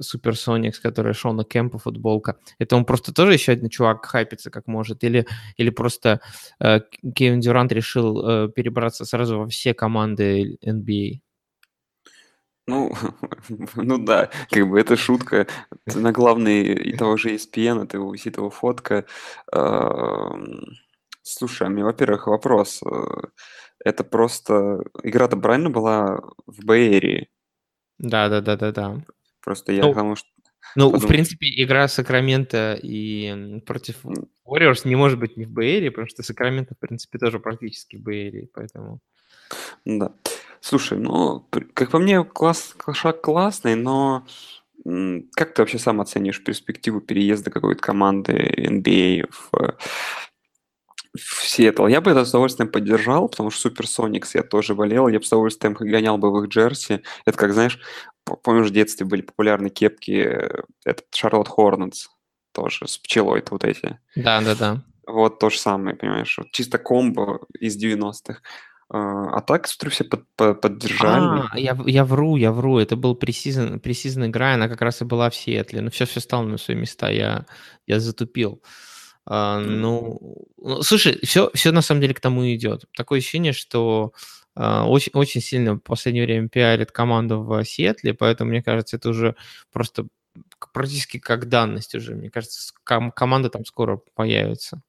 Супер 0.00 0.36
Соникс, 0.36 0.80
которая 0.80 1.14
Шона 1.14 1.44
Кэмпа 1.44 1.78
футболка. 1.78 2.36
Это 2.58 2.74
он 2.74 2.84
просто 2.84 3.14
тоже 3.14 3.32
еще 3.32 3.52
один 3.52 3.68
чувак 3.68 4.04
хайпится 4.04 4.50
как 4.50 4.66
может? 4.66 5.04
Или, 5.04 5.26
или 5.56 5.70
просто 5.70 6.20
э, 6.60 6.80
Кевин 7.14 7.40
Дюрант 7.40 7.72
решил 7.72 8.28
э, 8.28 8.48
перебраться 8.50 9.04
сразу 9.06 9.38
во 9.38 9.46
все 9.46 9.72
команды 9.72 10.58
NBA? 10.62 11.20
Ну, 12.66 12.92
ну 13.76 13.98
да, 13.98 14.30
как 14.50 14.68
бы 14.68 14.80
это 14.80 14.96
шутка. 14.96 15.46
Это 15.86 16.00
на 16.00 16.12
главный 16.12 16.62
и 16.62 16.96
того 16.96 17.16
же 17.16 17.34
ESPN, 17.34 17.84
это 17.84 17.98
висит 17.98 18.36
его 18.36 18.50
фотка. 18.50 19.04
Слушай, 21.26 21.66
а 21.66 21.70
мне, 21.70 21.82
во-первых, 21.82 22.26
вопрос. 22.26 22.82
э, 22.82 23.28
Это 23.82 24.04
просто... 24.04 24.84
Игра-то 25.02 25.38
правильно 25.38 25.70
была 25.70 26.20
в 26.44 26.66
Бэйре? 26.66 27.28
Да-да-да-да-да. 27.98 29.02
Просто 29.40 29.72
я 29.72 29.82
Ну, 29.82 29.88
потому 29.88 30.16
что... 30.16 30.28
Ну, 30.76 30.88
в 30.88 30.92
Подумал. 30.92 31.08
принципе, 31.08 31.46
игра 31.62 31.88
Сакрамента 31.88 32.78
и 32.82 33.60
против. 33.64 34.04
Warriors 34.46 34.86
не 34.86 34.96
может 34.96 35.18
быть 35.18 35.38
не 35.38 35.46
в 35.46 35.50
Бэйре, 35.50 35.90
потому 35.90 36.08
что 36.08 36.22
Сакраменто, 36.22 36.74
в 36.74 36.78
принципе, 36.78 37.18
тоже 37.18 37.38
практически 37.38 37.96
в 37.96 38.02
Бэйре, 38.02 38.48
поэтому... 38.52 39.00
Да. 39.86 40.14
Слушай, 40.60 40.98
ну, 40.98 41.46
как 41.74 41.90
по 41.90 41.98
мне, 41.98 42.24
класс, 42.24 42.74
шаг 42.92 43.20
классный, 43.20 43.74
но 43.74 44.26
как 45.34 45.54
ты 45.54 45.62
вообще 45.62 45.78
сам 45.78 46.00
оценишь 46.00 46.44
перспективу 46.44 47.00
переезда 47.00 47.50
какой-то 47.50 47.80
команды 47.80 48.32
NBA 48.32 49.26
в, 49.30 49.56
э, 49.56 49.72
в 51.16 51.48
Сиэтл? 51.48 51.86
Я 51.86 52.00
бы 52.00 52.10
это 52.10 52.24
с 52.24 52.30
удовольствием 52.30 52.70
поддержал, 52.70 53.28
потому 53.28 53.50
что 53.50 53.62
Суперсоникс 53.62 54.34
я 54.34 54.42
тоже 54.42 54.74
болел, 54.74 55.08
я 55.08 55.18
бы 55.18 55.24
с 55.24 55.28
удовольствием 55.28 55.72
гонял 55.74 56.18
бы 56.18 56.30
в 56.30 56.42
их 56.42 56.50
джерси. 56.50 57.02
Это 57.24 57.38
как, 57.38 57.54
знаешь, 57.54 57.78
помнишь, 58.42 58.68
в 58.68 58.72
детстве 58.72 59.06
были 59.06 59.22
популярны 59.22 59.70
кепки, 59.70 60.22
э, 60.26 60.62
этот 60.84 61.06
Шарлотт 61.14 61.48
Хорнетс 61.48 62.08
тоже 62.52 62.86
с 62.86 62.98
пчелой 62.98 63.42
вот 63.50 63.64
эти. 63.64 63.98
Да-да-да. 64.16 64.82
Вот 65.06 65.38
то 65.38 65.50
же 65.50 65.58
самое, 65.58 65.96
понимаешь, 65.96 66.36
вот 66.38 66.50
чисто 66.52 66.78
комбо 66.78 67.40
из 67.58 67.76
90-х. 67.82 68.40
А, 68.88 69.36
а 69.36 69.40
так, 69.40 69.66
смотрю, 69.66 69.90
все 69.90 70.04
под, 70.04 70.24
под, 70.36 70.60
поддержали. 70.60 71.42
А, 71.50 71.58
я, 71.58 71.76
я 71.86 72.04
вру, 72.04 72.36
я 72.36 72.52
вру. 72.52 72.78
Это 72.78 72.96
был 72.96 73.14
пресизон, 73.14 73.80
пресизон 73.80 74.26
игра, 74.26 74.54
она 74.54 74.68
как 74.68 74.82
раз 74.82 75.02
и 75.02 75.04
была 75.04 75.30
в 75.30 75.34
Сиэтле. 75.34 75.80
Ну, 75.80 75.90
все, 75.90 76.06
все 76.06 76.20
стало 76.20 76.44
на 76.44 76.58
свои 76.58 76.76
места, 76.76 77.10
я, 77.10 77.46
я 77.86 78.00
затупил. 78.00 78.62
А, 79.26 79.58
ну, 79.58 80.46
ну, 80.58 80.82
слушай, 80.82 81.18
все, 81.22 81.50
все 81.54 81.72
на 81.72 81.82
самом 81.82 82.02
деле 82.02 82.14
к 82.14 82.20
тому 82.20 82.44
идет. 82.54 82.84
Такое 82.96 83.20
ощущение, 83.20 83.52
что 83.52 84.12
а, 84.54 84.86
очень, 84.86 85.12
очень 85.14 85.40
сильно 85.40 85.74
в 85.74 85.80
последнее 85.80 86.24
время 86.24 86.48
пиарит 86.48 86.92
команду 86.92 87.42
в 87.42 87.64
Сиэтле, 87.64 88.14
поэтому, 88.14 88.50
мне 88.50 88.62
кажется, 88.62 88.96
это 88.96 89.08
уже 89.08 89.34
просто 89.72 90.06
практически 90.72 91.18
как 91.18 91.48
данность 91.48 91.94
уже. 91.94 92.14
Мне 92.14 92.30
кажется, 92.30 92.72
ком- 92.84 93.12
команда 93.12 93.48
там 93.48 93.64
скоро 93.64 94.00
появится. 94.14 94.82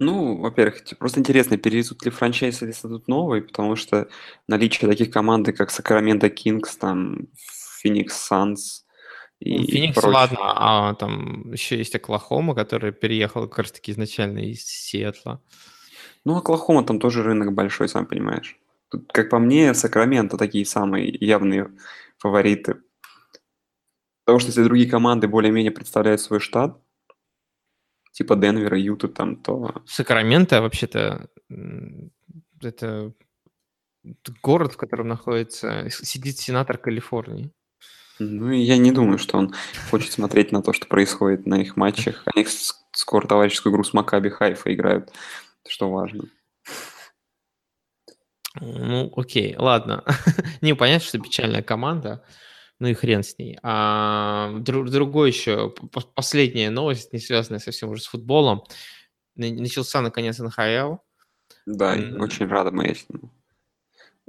Ну, 0.00 0.36
во-первых, 0.36 0.82
просто 0.98 1.18
интересно, 1.18 1.56
перевезут 1.56 2.04
ли 2.04 2.10
франчайз 2.10 2.62
или 2.62 2.70
создадут 2.70 3.08
новый, 3.08 3.42
потому 3.42 3.74
что 3.74 4.08
наличие 4.46 4.88
таких 4.88 5.10
команд, 5.10 5.48
как 5.56 5.70
Сакраменто 5.70 6.30
Кингс, 6.30 6.76
там, 6.76 7.26
Феникс 7.80 8.14
Санс 8.14 8.84
ну, 9.40 9.46
и 9.46 9.70
Феникс, 9.70 9.94
прочее. 9.94 10.12
ладно, 10.12 10.38
а 10.40 10.94
там 10.94 11.52
еще 11.52 11.78
есть 11.78 11.94
Оклахома, 11.94 12.54
которая 12.54 12.92
переехала 12.92 13.46
как 13.46 13.58
раз-таки 13.58 13.92
изначально 13.92 14.38
из 14.38 14.64
Сиэтла. 14.64 15.40
Ну, 16.24 16.36
Оклахома 16.36 16.84
там 16.84 16.98
тоже 16.98 17.22
рынок 17.22 17.52
большой, 17.52 17.88
сам 17.88 18.06
понимаешь. 18.06 18.58
Тут, 18.90 19.12
как 19.12 19.30
по 19.30 19.38
мне, 19.38 19.74
Сакраменто 19.74 20.36
такие 20.36 20.64
самые 20.64 21.08
явные 21.08 21.70
фавориты. 22.18 22.76
Потому 24.24 24.40
что 24.40 24.48
если 24.48 24.64
другие 24.64 24.90
команды 24.90 25.28
более-менее 25.28 25.70
представляют 25.70 26.20
свой 26.20 26.40
штат, 26.40 26.80
типа 28.18 28.34
Денвера, 28.34 28.76
Юта 28.76 29.06
там, 29.06 29.36
то... 29.36 29.72
Сакраменто 29.86 30.60
вообще-то 30.60 31.28
это 32.60 33.12
город, 34.42 34.72
в 34.72 34.76
котором 34.76 35.06
находится, 35.06 35.88
сидит 35.88 36.36
сенатор 36.38 36.78
Калифорнии. 36.78 37.52
Ну, 38.18 38.50
я 38.50 38.76
не 38.76 38.90
думаю, 38.90 39.18
что 39.18 39.38
он 39.38 39.54
хочет 39.88 40.10
смотреть 40.10 40.50
на 40.50 40.62
то, 40.62 40.72
что 40.72 40.88
происходит 40.88 41.46
на 41.46 41.60
их 41.60 41.76
матчах. 41.76 42.24
Они 42.34 42.44
скоро 42.90 43.28
товарищескую 43.28 43.72
игру 43.72 43.84
с 43.84 43.92
Макаби 43.92 44.30
Хайфа 44.30 44.74
играют, 44.74 45.12
что 45.68 45.88
важно. 45.88 46.24
Ну, 48.60 49.12
окей, 49.14 49.54
ладно. 49.56 50.02
не, 50.60 50.74
понятно, 50.74 51.06
что 51.06 51.20
печальная 51.20 51.62
команда 51.62 52.24
ну 52.80 52.88
и 52.88 52.94
хрен 52.94 53.22
с 53.22 53.36
ней. 53.38 53.58
А 53.62 54.52
друг, 54.58 54.90
другой 54.90 55.30
еще, 55.30 55.74
последняя 56.14 56.70
новость, 56.70 57.12
не 57.12 57.18
связанная 57.18 57.60
совсем 57.60 57.90
уже 57.90 58.02
с 58.02 58.06
футболом. 58.06 58.64
Начался, 59.34 60.00
наконец, 60.00 60.38
НХЛ. 60.38 60.96
Да, 61.66 61.96
mm. 61.96 62.20
очень 62.20 62.46
рада 62.46 62.70
моя. 62.70 62.94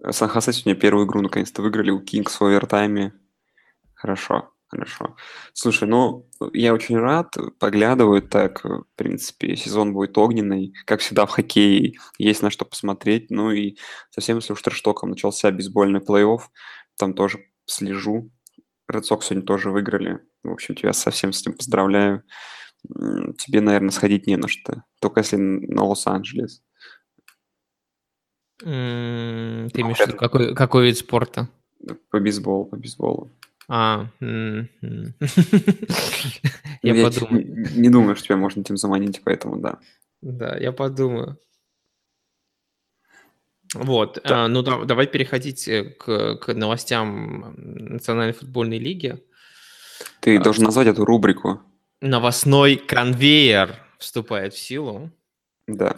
Сан-Хосе 0.10 0.54
сегодня 0.54 0.80
первую 0.80 1.06
игру 1.06 1.22
наконец-то 1.22 1.62
выиграли 1.62 1.92
у 1.92 2.00
Кингс 2.00 2.40
в 2.40 2.44
овертайме. 2.44 3.14
Хорошо, 3.94 4.54
хорошо. 4.68 5.16
Слушай, 5.54 5.88
ну, 5.88 6.28
я 6.54 6.74
очень 6.74 6.98
рад, 6.98 7.36
поглядываю 7.60 8.22
так, 8.22 8.64
в 8.64 8.86
принципе, 8.96 9.56
сезон 9.58 9.94
будет 9.94 10.18
огненный, 10.18 10.74
как 10.86 11.02
всегда 11.02 11.26
в 11.26 11.32
хоккее, 11.32 11.96
есть 12.18 12.42
на 12.42 12.50
что 12.50 12.66
посмотреть, 12.66 13.30
ну 13.30 13.52
и 13.52 13.78
совсем 14.10 14.38
если 14.38 14.54
уж 14.54 14.62
трештоком 14.62 15.10
начался 15.10 15.52
бейсбольный 15.52 16.00
плей-офф, 16.00 16.42
там 16.98 17.14
тоже 17.14 17.46
слежу, 17.66 18.32
Red 18.90 19.02
Sox 19.02 19.24
сегодня 19.24 19.46
тоже 19.46 19.72
выиграли. 19.72 20.20
В 20.44 20.52
общем, 20.52 20.76
тебя 20.76 20.94
совсем 20.94 21.34
с 21.34 21.42
этим 21.42 21.54
поздравляю. 21.54 22.24
Тебе, 23.38 23.62
наверное, 23.62 23.92
сходить 23.92 24.28
не 24.28 24.38
на 24.38 24.48
что. 24.48 24.84
Только 25.02 25.20
если 25.20 25.36
на 25.36 25.84
Лос-Анджелес. 25.84 26.62
Mm, 28.64 29.70
ты 29.70 29.82
имеешь 29.82 29.98
в 29.98 30.08
виду 30.08 30.18
какой, 30.18 30.54
какой 30.54 30.86
вид 30.88 30.98
спорта? 30.98 31.48
По 32.10 32.20
бейсболу, 32.20 32.66
по 32.66 32.76
бейсболу. 32.76 33.32
А, 33.70 34.08
я 34.20 34.34
подумаю. 36.82 37.70
Не 37.76 37.90
думаю, 37.90 38.16
что 38.16 38.26
тебя 38.26 38.38
можно 38.38 38.62
этим 38.62 38.78
заманить, 38.78 39.22
поэтому 39.24 39.60
да. 39.60 39.80
Да, 40.22 40.58
я 40.58 40.72
подумаю. 40.72 41.38
Вот, 43.74 44.20
да. 44.24 44.46
а, 44.46 44.48
ну 44.48 44.62
да, 44.64 44.84
давай 44.84 45.06
переходить 45.08 45.68
э, 45.68 45.84
к, 45.84 46.36
к 46.38 46.54
новостям 46.54 47.54
Национальной 47.58 48.34
футбольной 48.34 48.80
лиги. 48.80 49.24
Ты 50.22 50.38
а, 50.38 50.42
должен 50.42 50.64
назвать 50.64 50.88
эту 50.88 51.06
рубрику. 51.06 51.62
Новостной 52.02 52.78
конвейер 52.78 53.76
вступает 54.00 54.54
в 54.54 54.60
силу. 54.60 55.12
Да. 55.68 55.98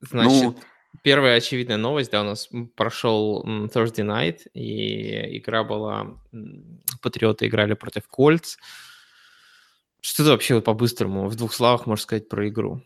Значит, 0.00 0.42
ну... 0.42 0.56
первая 1.02 1.36
очевидная 1.36 1.76
новость, 1.76 2.10
да, 2.10 2.22
у 2.22 2.24
нас 2.24 2.48
прошел 2.74 3.44
Thursday 3.44 4.04
Night, 4.04 4.48
и 4.54 5.38
игра 5.38 5.62
была... 5.64 6.18
Патриоты 7.02 7.46
играли 7.46 7.74
против 7.74 8.08
Кольц. 8.08 8.56
Что 10.00 10.24
ты 10.24 10.30
вообще 10.30 10.60
по-быстрому, 10.60 11.28
в 11.28 11.34
двух 11.34 11.52
словах 11.52 11.86
можешь 11.86 12.04
сказать 12.04 12.28
про 12.28 12.48
игру? 12.48 12.82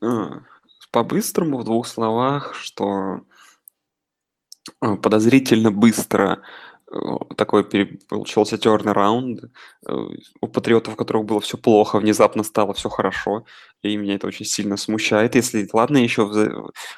А, 0.00 0.42
по-быстрому, 0.90 1.58
в 1.58 1.64
двух 1.64 1.86
словах, 1.86 2.54
что 2.54 3.20
э, 4.82 4.96
подозрительно 4.96 5.70
быстро 5.70 6.42
э, 6.90 6.96
такой 7.36 7.64
получился 7.64 8.58
черный 8.58 8.92
раунд. 8.92 9.44
Э, 9.88 9.92
у 10.40 10.48
патриотов, 10.48 10.94
у 10.94 10.96
которых 10.96 11.24
было 11.26 11.40
все 11.40 11.58
плохо, 11.58 11.98
внезапно 11.98 12.42
стало 12.42 12.74
все 12.74 12.88
хорошо. 12.88 13.44
И 13.82 13.96
меня 13.96 14.14
это 14.16 14.26
очень 14.26 14.46
сильно 14.46 14.76
смущает. 14.76 15.34
Если, 15.34 15.68
ладно, 15.72 15.98
еще 15.98 16.30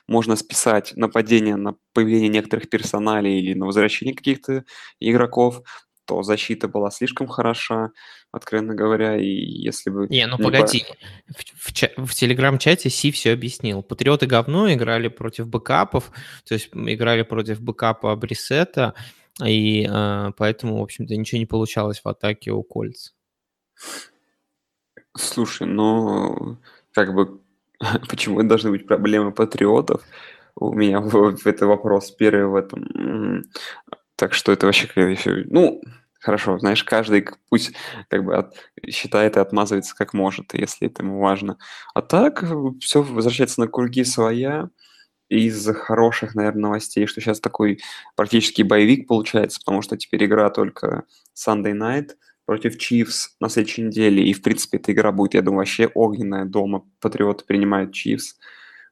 можно 0.08 0.36
списать 0.36 0.92
нападение 0.96 1.56
на 1.56 1.74
появление 1.92 2.28
некоторых 2.28 2.70
персоналей 2.70 3.40
или 3.40 3.54
на 3.54 3.66
возвращение 3.66 4.14
каких-то 4.14 4.64
игроков, 5.00 5.62
то 6.10 6.24
защита 6.24 6.66
была 6.66 6.90
слишком 6.90 7.28
хороша, 7.28 7.92
откровенно 8.32 8.74
говоря, 8.74 9.16
и 9.16 9.28
если 9.28 9.90
бы... 9.90 10.08
Не, 10.08 10.26
ну 10.26 10.38
не 10.38 10.42
погоди, 10.42 10.84
по... 11.28 11.34
в, 11.34 11.72
в, 11.72 12.06
в 12.08 12.14
телеграм-чате 12.14 12.90
Си 12.90 13.12
все 13.12 13.32
объяснил. 13.32 13.84
Патриоты 13.84 14.26
говно 14.26 14.72
играли 14.72 15.06
против 15.06 15.46
бэкапов, 15.46 16.10
то 16.44 16.54
есть 16.54 16.70
играли 16.72 17.22
против 17.22 17.60
бэкапа 17.60 18.16
Брисета, 18.16 18.94
и 19.40 19.88
э, 19.88 20.32
поэтому, 20.36 20.80
в 20.80 20.82
общем-то, 20.82 21.14
ничего 21.14 21.38
не 21.38 21.46
получалось 21.46 22.00
в 22.00 22.08
атаке 22.08 22.50
у 22.50 22.64
Кольц. 22.64 23.12
Слушай, 25.16 25.68
ну, 25.68 26.58
как 26.92 27.14
бы, 27.14 27.40
почему 28.08 28.42
должны 28.42 28.70
быть 28.72 28.88
проблемы 28.88 29.30
патриотов? 29.30 30.02
У 30.56 30.74
меня 30.74 31.04
это 31.44 31.66
вопрос 31.68 32.10
первый 32.10 32.46
в 32.46 32.56
этом. 32.56 33.44
Так 34.16 34.34
что 34.34 34.50
это 34.50 34.66
вообще, 34.66 34.88
ну, 35.46 35.80
Хорошо, 36.20 36.58
знаешь, 36.58 36.84
каждый 36.84 37.26
пусть 37.48 37.72
как 38.08 38.24
бы 38.24 38.36
от, 38.36 38.54
считает 38.90 39.36
и 39.36 39.40
отмазывается 39.40 39.96
как 39.96 40.12
может, 40.12 40.52
если 40.52 40.88
это 40.88 41.02
ему 41.02 41.18
важно. 41.18 41.56
А 41.94 42.02
так 42.02 42.44
все 42.80 43.02
возвращается 43.02 43.60
на 43.60 43.68
круги 43.68 44.04
своя. 44.04 44.68
Из 45.30 45.64
хороших, 45.76 46.34
наверное, 46.34 46.62
новостей, 46.62 47.06
что 47.06 47.20
сейчас 47.20 47.40
такой 47.40 47.78
практически 48.16 48.62
боевик 48.62 49.06
получается, 49.06 49.60
потому 49.60 49.80
что 49.80 49.96
теперь 49.96 50.24
игра 50.24 50.50
только 50.50 51.04
Sunday 51.36 51.72
Night 51.72 52.16
против 52.44 52.76
Chiefs 52.76 53.28
на 53.40 53.48
следующей 53.48 53.82
неделе. 53.82 54.24
И, 54.24 54.32
в 54.32 54.42
принципе, 54.42 54.78
эта 54.78 54.92
игра 54.92 55.12
будет, 55.12 55.34
я 55.34 55.42
думаю, 55.42 55.58
вообще 55.60 55.86
огненная 55.86 56.44
дома. 56.44 56.84
Патриоты 57.00 57.44
принимают 57.44 57.94
Chiefs. 57.94 58.34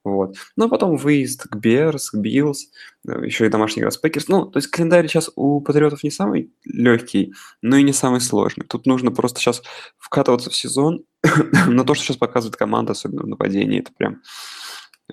Вот. 0.05 0.37
Ну, 0.57 0.67
а 0.67 0.69
потом 0.69 0.97
выезд 0.97 1.49
к 1.49 1.57
Bears, 1.57 2.11
к 2.11 2.17
Bills, 2.17 2.69
э, 3.07 3.25
еще 3.25 3.47
и 3.47 3.49
домашний 3.49 3.81
игра 3.81 3.91
с 3.91 3.97
Packers. 3.97 4.29
Ну, 4.29 4.47
то 4.47 4.59
есть 4.59 4.69
календарь 4.69 5.09
сейчас 5.09 5.31
у 5.37 5.61
Патриотов 5.61 6.03
не 6.03 6.11
самый 6.11 6.53
легкий, 6.65 7.35
но 7.63 7.77
и 7.77 7.83
не 7.83 7.93
самый 7.93 8.21
сложный. 8.21 8.67
Тут 8.67 8.87
нужно 8.87 9.11
просто 9.11 9.41
сейчас 9.41 9.63
вкатываться 9.99 10.51
в 10.51 10.57
сезон, 10.57 11.05
но 11.67 11.85
то, 11.85 11.95
что 11.95 12.05
сейчас 12.05 12.17
показывает 12.17 12.57
команда, 12.57 12.93
особенно 12.93 13.23
в 13.23 13.29
нападении, 13.29 13.81
это 13.81 13.93
прям 13.93 14.23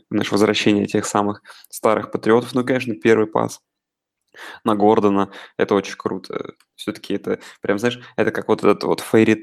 наше 0.10 0.32
возвращение 0.32 0.86
тех 0.86 1.06
самых 1.06 1.42
старых 1.70 2.12
Патриотов. 2.12 2.54
Ну, 2.54 2.64
конечно, 2.64 2.94
первый 2.96 3.28
пас 3.28 3.62
на 4.64 4.76
Гордона, 4.76 5.32
это 5.58 5.76
очень 5.76 5.96
круто. 5.98 6.54
Все-таки 6.76 7.14
это 7.14 7.40
прям, 7.62 7.80
знаешь, 7.80 8.00
это 8.18 8.32
как 8.32 8.48
вот 8.48 8.64
этот 8.64 8.84
вот 8.84 9.04
tale 9.12 9.36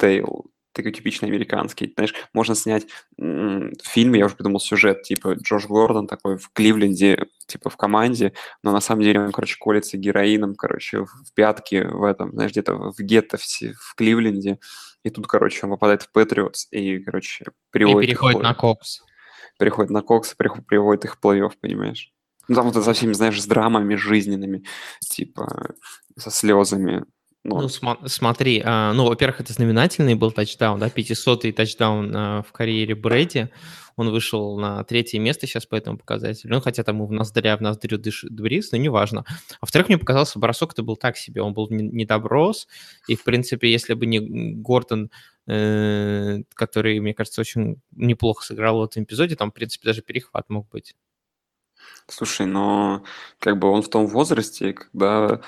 такой 0.72 0.92
типичный 0.92 1.28
американский. 1.28 1.92
Знаешь, 1.94 2.14
можно 2.32 2.54
снять 2.54 2.86
фильм, 3.16 4.14
я 4.14 4.26
уже 4.26 4.36
придумал 4.36 4.60
сюжет, 4.60 5.02
типа 5.02 5.34
Джош 5.34 5.66
Гордон 5.66 6.06
такой 6.06 6.38
в 6.38 6.50
Кливленде, 6.52 7.26
типа 7.46 7.70
в 7.70 7.76
команде, 7.76 8.32
но 8.62 8.72
на 8.72 8.80
самом 8.80 9.02
деле 9.02 9.20
он, 9.20 9.32
короче, 9.32 9.56
колется 9.58 9.96
героином, 9.96 10.54
короче, 10.54 11.04
в 11.04 11.32
пятке 11.34 11.86
в 11.86 12.02
этом, 12.04 12.32
знаешь, 12.32 12.52
где-то 12.52 12.74
в 12.74 12.98
гетто 12.98 13.36
в, 13.36 13.42
в 13.42 13.94
Кливленде, 13.96 14.58
и 15.04 15.10
тут, 15.10 15.26
короче, 15.26 15.60
он 15.64 15.70
попадает 15.70 16.02
в 16.02 16.12
Патриотс 16.12 16.68
и, 16.70 16.98
короче, 17.00 17.46
приводит... 17.70 18.08
И 18.08 18.12
переходит 18.12 18.42
на 18.42 18.54
Кокс. 18.54 19.02
Переходит 19.58 19.90
на 19.90 20.02
Кокс 20.02 20.32
и 20.32 20.36
приводит 20.36 21.04
их 21.04 21.16
в 21.16 21.24
плей-офф, 21.24 21.52
понимаешь? 21.60 22.12
Ну, 22.48 22.54
там 22.54 22.70
вот 22.70 22.84
со 22.84 22.92
всеми, 22.92 23.12
знаешь, 23.12 23.40
с 23.40 23.46
драмами 23.46 23.94
жизненными, 23.94 24.64
типа, 25.00 25.74
со 26.16 26.30
слезами. 26.30 27.04
Но... 27.44 27.60
Ну, 27.60 27.68
см- 27.68 28.08
смотри, 28.08 28.62
а, 28.64 28.92
ну, 28.92 29.06
во-первых, 29.06 29.40
это 29.40 29.52
знаменательный 29.52 30.14
был 30.14 30.30
тачдаун, 30.30 30.78
да, 30.78 30.88
500-й 30.88 31.52
тачдаун 31.52 32.12
а, 32.14 32.42
в 32.42 32.52
карьере 32.52 32.94
Брэди. 32.94 33.50
Он 33.96 34.10
вышел 34.10 34.58
на 34.58 34.84
третье 34.84 35.18
место 35.18 35.46
сейчас 35.46 35.66
по 35.66 35.74
этому 35.74 35.98
показателю. 35.98 36.54
Ну, 36.54 36.60
хотя 36.60 36.82
там 36.82 37.04
в 37.04 37.12
ноздря 37.12 37.56
в 37.56 37.60
ноздрю 37.60 37.98
дышит 37.98 38.32
Брис, 38.32 38.72
но 38.72 38.78
неважно. 38.78 39.24
А 39.28 39.58
во-вторых, 39.60 39.88
мне 39.88 39.98
показался, 39.98 40.38
бросок 40.38 40.72
это 40.72 40.82
был 40.82 40.96
так 40.96 41.16
себе. 41.16 41.42
Он 41.42 41.52
был 41.52 41.68
не, 41.68 41.82
не 41.82 42.04
доброс. 42.04 42.68
И, 43.08 43.16
в 43.16 43.24
принципе, 43.24 43.70
если 43.70 43.94
бы 43.94 44.06
не 44.06 44.20
Гордон, 44.20 45.10
э, 45.46 46.42
который, 46.54 47.00
мне 47.00 47.12
кажется, 47.12 47.40
очень 47.40 47.82
неплохо 47.90 48.44
сыграл 48.44 48.78
в 48.78 48.84
этом 48.84 49.02
эпизоде, 49.02 49.36
там, 49.36 49.50
в 49.50 49.54
принципе, 49.54 49.88
даже 49.88 50.00
перехват 50.00 50.48
мог 50.48 50.68
быть. 50.70 50.94
Слушай, 52.06 52.46
но 52.46 53.04
как 53.38 53.58
бы 53.58 53.68
он 53.68 53.82
в 53.82 53.90
том 53.90 54.06
возрасте, 54.06 54.72
когда 54.72 55.40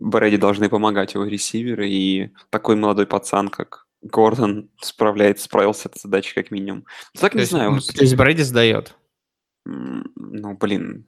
Брэди 0.00 0.36
должны 0.36 0.68
помогать 0.68 1.14
его 1.14 1.24
ресиверы, 1.24 1.88
и 1.88 2.32
такой 2.50 2.76
молодой 2.76 3.06
пацан, 3.06 3.48
как 3.48 3.86
Гордон, 4.00 4.70
справляется, 4.80 5.44
справился 5.44 5.82
с 5.82 5.86
этой 5.86 5.98
задачей 6.00 6.34
как 6.34 6.50
минимум. 6.50 6.84
Ну, 7.14 7.20
так 7.20 7.32
То 7.32 7.38
не 7.38 7.42
есть, 7.42 7.52
знаю. 7.52 7.80
то 7.80 8.02
есть 8.02 8.16
Брэди 8.16 8.42
сдает. 8.42 8.94
Ну, 9.64 10.56
блин, 10.56 11.06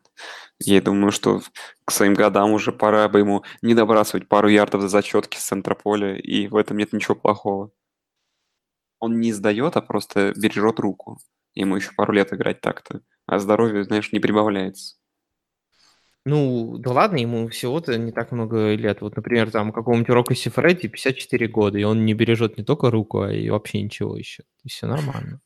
я 0.59 0.83
думаю, 0.83 1.13
что 1.13 1.41
к 1.85 1.93
своим 1.93 2.15
годам 2.15 2.53
уже 2.53 2.73
пора 2.73 3.09
бы 3.09 3.21
ему 3.21 3.45
не 3.63 3.75
добрасывать 3.75 4.29
пару 4.29 4.49
ярдов 4.49 4.83
за 4.83 4.89
зачетки 4.89 5.39
с 5.39 5.47
центра 5.47 5.75
поля, 5.75 6.17
и 6.17 6.49
в 6.49 6.57
этом 6.57 6.77
нет 6.77 6.93
ничего 6.93 7.15
плохого. 7.15 7.71
Он 8.99 9.19
не 9.19 9.33
сдает, 9.33 9.77
а 9.77 9.81
просто 9.83 10.35
бережет 10.37 10.79
руку. 10.79 11.19
Ему 11.55 11.77
еще 11.77 11.93
пару 11.97 12.13
лет 12.13 12.33
играть 12.33 12.61
так-то. 12.61 13.01
А 13.27 13.39
здоровье, 13.39 13.85
знаешь, 13.85 14.13
не 14.13 14.21
прибавляется. 14.21 14.97
Ну, 16.27 16.77
да 16.79 16.93
ладно, 16.93 17.17
ему 17.17 17.49
всего-то 17.49 17.97
не 17.97 18.13
так 18.13 18.31
много 18.31 18.75
лет. 18.75 19.01
Вот, 19.01 19.17
например, 19.17 19.51
там 19.51 19.73
какому-нибудь 19.73 20.11
Року 20.11 20.35
Сифреди 20.35 20.89
54 20.89 21.49
года, 21.49 21.79
и 21.79 21.85
он 21.85 22.05
не 22.05 22.13
бережет 22.13 22.59
не 22.59 22.65
только 22.65 22.91
руку, 22.91 23.23
а 23.23 23.33
и 23.33 23.49
вообще 23.49 23.83
ничего 23.83 24.17
еще. 24.17 24.45
И 24.65 24.69
все 24.69 24.87
нормально. 24.87 25.41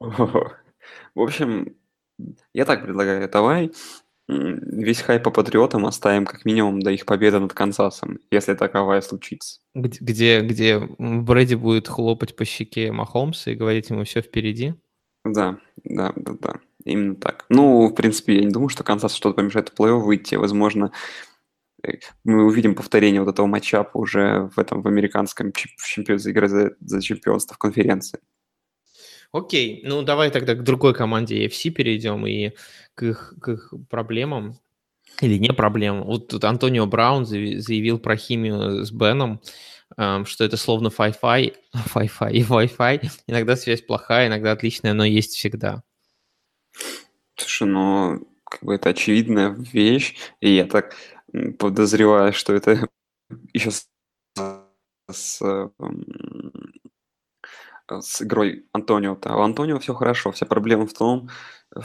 В 0.00 1.20
общем, 1.20 1.76
я 2.52 2.64
так 2.64 2.82
предлагаю, 2.82 3.28
давай 3.30 3.72
весь 4.26 5.02
хайп 5.02 5.22
по 5.22 5.30
патриотам 5.30 5.86
оставим 5.86 6.24
как 6.24 6.44
минимум 6.44 6.80
до 6.80 6.90
их 6.90 7.04
победы 7.04 7.38
над 7.40 7.52
Канзасом, 7.52 8.20
если 8.30 8.54
таковая 8.54 9.00
случится. 9.02 9.60
Где, 9.74 10.00
где, 10.00 10.40
где 10.40 10.78
Брэди 10.98 11.54
будет 11.54 11.88
хлопать 11.88 12.34
по 12.34 12.44
щеке 12.44 12.90
Махомса 12.90 13.50
и 13.50 13.54
говорить 13.54 13.90
ему 13.90 14.04
все 14.04 14.22
впереди. 14.22 14.74
Да, 15.24 15.58
да, 15.84 16.12
да, 16.16 16.32
да, 16.38 16.60
именно 16.84 17.16
так. 17.16 17.46
Ну, 17.48 17.88
в 17.88 17.94
принципе, 17.94 18.36
я 18.36 18.44
не 18.44 18.50
думаю, 18.52 18.68
что 18.68 18.84
Канзас 18.84 19.14
что-то 19.14 19.36
помешает 19.36 19.70
в 19.70 19.80
плей-офф 19.80 20.00
выйти. 20.00 20.34
Возможно, 20.34 20.92
э, 21.82 21.92
мы 22.24 22.44
увидим 22.44 22.74
повторение 22.74 23.22
вот 23.22 23.32
этого 23.32 23.46
матчапа 23.46 23.96
уже 23.96 24.50
в 24.54 24.58
этом 24.58 24.82
в 24.82 24.86
американском 24.86 25.48
чемп- 25.48 25.82
чемпион 25.86 26.18
за 26.18 26.30
игры 26.30 26.48
за, 26.48 26.76
за 26.80 27.00
чемпионство 27.00 27.54
в 27.54 27.58
конференции. 27.58 28.20
Окей, 29.32 29.82
ну 29.84 30.02
давай 30.02 30.30
тогда 30.30 30.54
к 30.54 30.62
другой 30.62 30.94
команде 30.94 31.46
AFC 31.46 31.70
перейдем 31.70 32.24
и 32.26 32.52
к 32.94 33.02
их, 33.02 33.34
к 33.40 33.48
их 33.48 33.74
проблемам. 33.90 34.58
Или 35.20 35.38
не 35.38 35.52
проблемам. 35.52 36.04
Вот 36.04 36.28
тут 36.28 36.44
Антонио 36.44 36.86
Браун 36.86 37.24
заявил 37.24 37.98
про 37.98 38.16
химию 38.16 38.84
с 38.84 38.92
Беном, 38.92 39.40
что 39.96 40.44
это 40.44 40.56
словно 40.56 40.88
Wi-Fi, 40.88 41.54
Wi-Fi 41.94 42.32
и 42.32 42.42
Wi-Fi. 42.42 43.10
Иногда 43.26 43.56
связь 43.56 43.82
плохая, 43.82 44.28
иногда 44.28 44.52
отличная, 44.52 44.94
но 44.94 45.04
есть 45.04 45.34
всегда. 45.34 45.82
Слушай, 47.36 47.68
ну, 47.68 48.28
как 48.44 48.62
бы 48.62 48.74
это 48.74 48.90
очевидная 48.90 49.50
вещь, 49.50 50.16
и 50.40 50.54
я 50.54 50.66
так 50.66 50.94
подозреваю, 51.58 52.32
что 52.32 52.54
это 52.54 52.88
еще 53.52 53.70
с, 53.70 53.88
с, 55.10 55.42
м, 55.42 56.04
с 57.88 58.22
игрой 58.22 58.66
Антонио. 58.72 59.14
-то. 59.14 59.30
А 59.30 59.36
у 59.36 59.42
Антонио 59.42 59.78
все 59.78 59.94
хорошо. 59.94 60.32
Вся 60.32 60.46
проблема 60.46 60.86
в 60.86 60.92
том, 60.92 61.28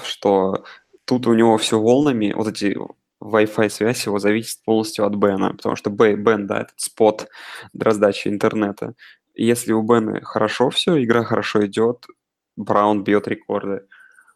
что 0.04 0.64
тут 1.06 1.28
у 1.28 1.34
него 1.34 1.58
все 1.58 1.80
волнами, 1.80 2.34
вот 2.36 2.48
эти 2.48 2.78
Wi-Fi 3.22 3.70
связь 3.70 4.06
его 4.06 4.20
зависит 4.20 4.64
полностью 4.64 5.06
от 5.06 5.16
Бена, 5.16 5.52
потому 5.52 5.76
что 5.76 5.90
Бен, 5.90 6.48
да, 6.48 6.62
этот 6.62 6.80
спот 6.80 7.28
для 7.74 7.86
раздачи 7.86 8.28
интернета. 8.28 8.94
Если 9.34 9.74
у 9.74 9.82
Бена 9.82 10.22
хорошо 10.22 10.70
все, 10.70 11.02
игра 11.04 11.24
хорошо 11.24 11.66
идет, 11.66 12.08
Браун 12.56 13.04
бьет 13.04 13.28
рекорды. 13.28 13.88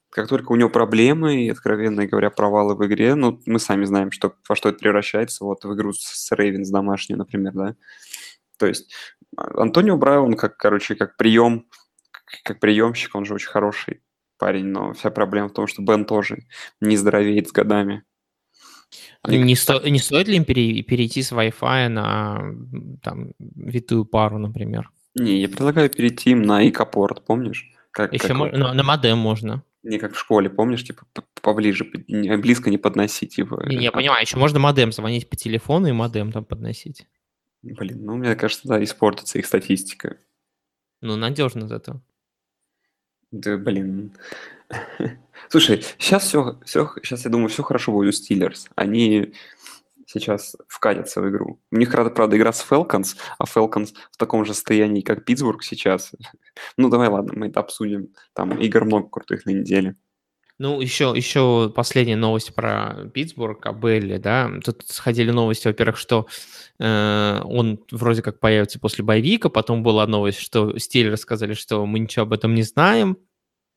Как 0.09 0.27
только 0.27 0.51
у 0.51 0.55
него 0.55 0.69
проблемы 0.69 1.45
и, 1.45 1.49
откровенно 1.49 2.05
говоря, 2.05 2.29
провалы 2.29 2.75
в 2.75 2.85
игре, 2.85 3.15
ну, 3.15 3.41
мы 3.45 3.59
сами 3.59 3.85
знаем, 3.85 4.11
что, 4.11 4.35
во 4.47 4.55
что 4.55 4.69
это 4.69 4.77
превращается, 4.77 5.43
вот 5.43 5.63
в 5.63 5.73
игру 5.73 5.91
с, 5.93 6.31
Рейвенс 6.31 6.69
домашнюю, 6.69 7.17
например, 7.17 7.53
да. 7.53 7.75
То 8.57 8.67
есть 8.67 8.93
Антонио 9.35 9.97
Браун, 9.97 10.35
как, 10.35 10.57
короче, 10.57 10.95
как 10.95 11.17
прием, 11.17 11.67
как 12.43 12.59
приемщик, 12.59 13.15
он 13.15 13.25
же 13.25 13.33
очень 13.33 13.49
хороший 13.49 14.03
парень, 14.37 14.65
но 14.65 14.93
вся 14.93 15.09
проблема 15.09 15.49
в 15.49 15.53
том, 15.53 15.67
что 15.67 15.81
Бен 15.81 16.05
тоже 16.05 16.43
не 16.79 16.95
здоровеет 16.95 17.47
с 17.47 17.51
годами. 17.51 18.03
Они 19.21 19.37
Не, 19.39 19.55
сто- 19.55 19.87
не 19.87 19.99
стоит 19.99 20.27
ли 20.27 20.35
им 20.37 20.45
пере- 20.45 20.81
перейти 20.83 21.21
с 21.21 21.31
Wi-Fi 21.31 21.87
на 21.89 22.55
там, 23.01 23.31
витую 23.39 24.05
пару, 24.05 24.37
например? 24.37 24.89
Не, 25.15 25.39
я 25.41 25.47
предлагаю 25.47 25.89
перейти 25.89 26.31
им 26.31 26.41
на 26.41 26.67
икопорт, 26.67 27.23
помнишь? 27.25 27.69
Как, 27.91 28.11
Еще 28.13 28.27
как 28.29 28.37
мо- 28.37 28.45
вот- 28.45 28.53
на, 28.57 28.73
на 28.73 28.83
модем 28.83 29.17
можно. 29.19 29.63
не 29.83 29.99
как 29.99 30.13
в 30.13 30.17
школе, 30.19 30.49
помнишь, 30.49 30.83
типа 30.83 31.05
поближе, 31.41 31.85
близко 32.07 32.69
не 32.69 32.77
подносить 32.77 33.37
его. 33.37 33.61
Не, 33.63 33.77
я 33.83 33.89
А, 33.89 33.91
понимаю, 33.91 34.21
еще 34.21 34.37
можно 34.37 34.59
модем 34.59 34.91
звонить 34.91 35.29
по 35.29 35.35
телефону 35.35 35.87
и 35.87 35.91
модем 35.91 36.31
там 36.31 36.43
подносить. 36.45 37.05
Блин, 37.61 38.03
ну, 38.03 38.15
мне 38.17 38.35
кажется, 38.35 38.67
да, 38.67 38.83
испортится 38.83 39.39
их 39.39 39.45
статистика. 39.45 40.17
Ну, 41.01 41.15
надежно 41.17 41.67
зато. 41.67 42.01
Да, 43.31 43.57
блин. 43.57 44.11
Слушай, 45.49 45.83
сейчас 45.97 46.23
все, 46.25 46.59
все, 46.65 46.89
сейчас 47.03 47.25
я 47.25 47.31
думаю, 47.31 47.49
все 47.49 47.63
хорошо 47.63 47.91
будет 47.91 48.09
у 48.09 48.11
Стиллерс. 48.11 48.67
Они 48.75 49.33
сейчас 50.05 50.55
вкатятся 50.67 51.21
в 51.21 51.29
игру. 51.29 51.59
У 51.71 51.77
них, 51.77 51.91
правда, 51.91 52.37
игра 52.37 52.53
с 52.53 52.65
Falcons, 52.67 53.15
а 53.39 53.45
Falcons 53.45 53.93
в 54.11 54.17
таком 54.17 54.45
же 54.45 54.53
состоянии, 54.53 55.01
как 55.01 55.25
Питтсбург 55.25 55.63
сейчас. 55.63 56.11
Ну, 56.77 56.89
давай, 56.89 57.09
ладно, 57.09 57.33
мы 57.35 57.47
это 57.47 57.59
обсудим. 57.59 58.09
Там 58.33 58.57
игр 58.59 58.85
много 58.85 59.09
крутых 59.09 59.45
на 59.45 59.51
неделе. 59.51 59.95
Ну, 60.59 60.79
еще, 60.81 61.13
еще 61.15 61.71
последняя 61.75 62.15
новость 62.15 62.53
про 62.53 63.09
Питтсбург, 63.13 63.65
о 63.65 63.73
Белли, 63.73 64.17
да. 64.17 64.51
Тут 64.63 64.83
сходили 64.87 65.31
новости, 65.31 65.67
во-первых, 65.67 65.97
что 65.97 66.27
э, 66.79 67.41
он 67.43 67.79
вроде 67.91 68.21
как 68.21 68.39
появится 68.39 68.79
после 68.79 69.03
боевика, 69.03 69.49
потом 69.49 69.81
была 69.81 70.05
новость, 70.05 70.39
что 70.39 70.77
Стиллеры 70.77 71.17
сказали, 71.17 71.53
что 71.53 71.85
мы 71.87 71.99
ничего 71.99 72.23
об 72.23 72.33
этом 72.33 72.53
не 72.53 72.61
знаем, 72.61 73.17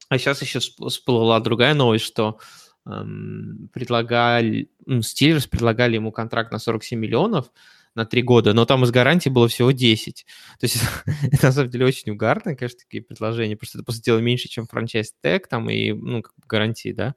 а 0.09 0.19
сейчас 0.19 0.43
еще 0.43 0.59
сп- 0.59 0.89
всплыла 0.89 1.41
другая 1.41 1.75
новость, 1.75 2.05
что 2.05 2.39
эм, 2.87 3.69
предлагали, 3.73 4.71
ну, 4.87 5.03
Стиллерс 5.03 5.47
предлагали 5.47 5.97
ему 5.97 6.13
контракт 6.13 6.53
на 6.53 6.59
47 6.59 6.99
миллионов 6.99 7.51
на 7.95 8.05
три 8.05 8.23
года, 8.23 8.53
но 8.53 8.67
там 8.67 8.85
из 8.85 8.91
гарантии 8.91 9.31
было 9.31 9.49
всего 9.49 9.71
10. 9.73 10.27
То 10.61 10.67
есть 10.67 10.77
это 11.33 11.47
на 11.47 11.53
самом 11.53 11.71
деле 11.71 11.87
очень 11.87 12.13
угарно, 12.13 12.55
конечно, 12.55 12.79
такие 12.79 13.03
предложения, 13.03 13.59
что 13.63 13.79
это, 13.79 13.85
по 13.85 13.93
сути 13.93 14.05
дела, 14.05 14.19
меньше, 14.19 14.49
чем 14.49 14.67
франчайз 14.67 15.15
тег 15.23 15.49
там 15.49 15.69
и, 15.71 15.93
ну, 15.93 16.23
как 16.23 16.35
бы 16.37 16.43
гарантии, 16.47 16.93
да. 16.93 17.15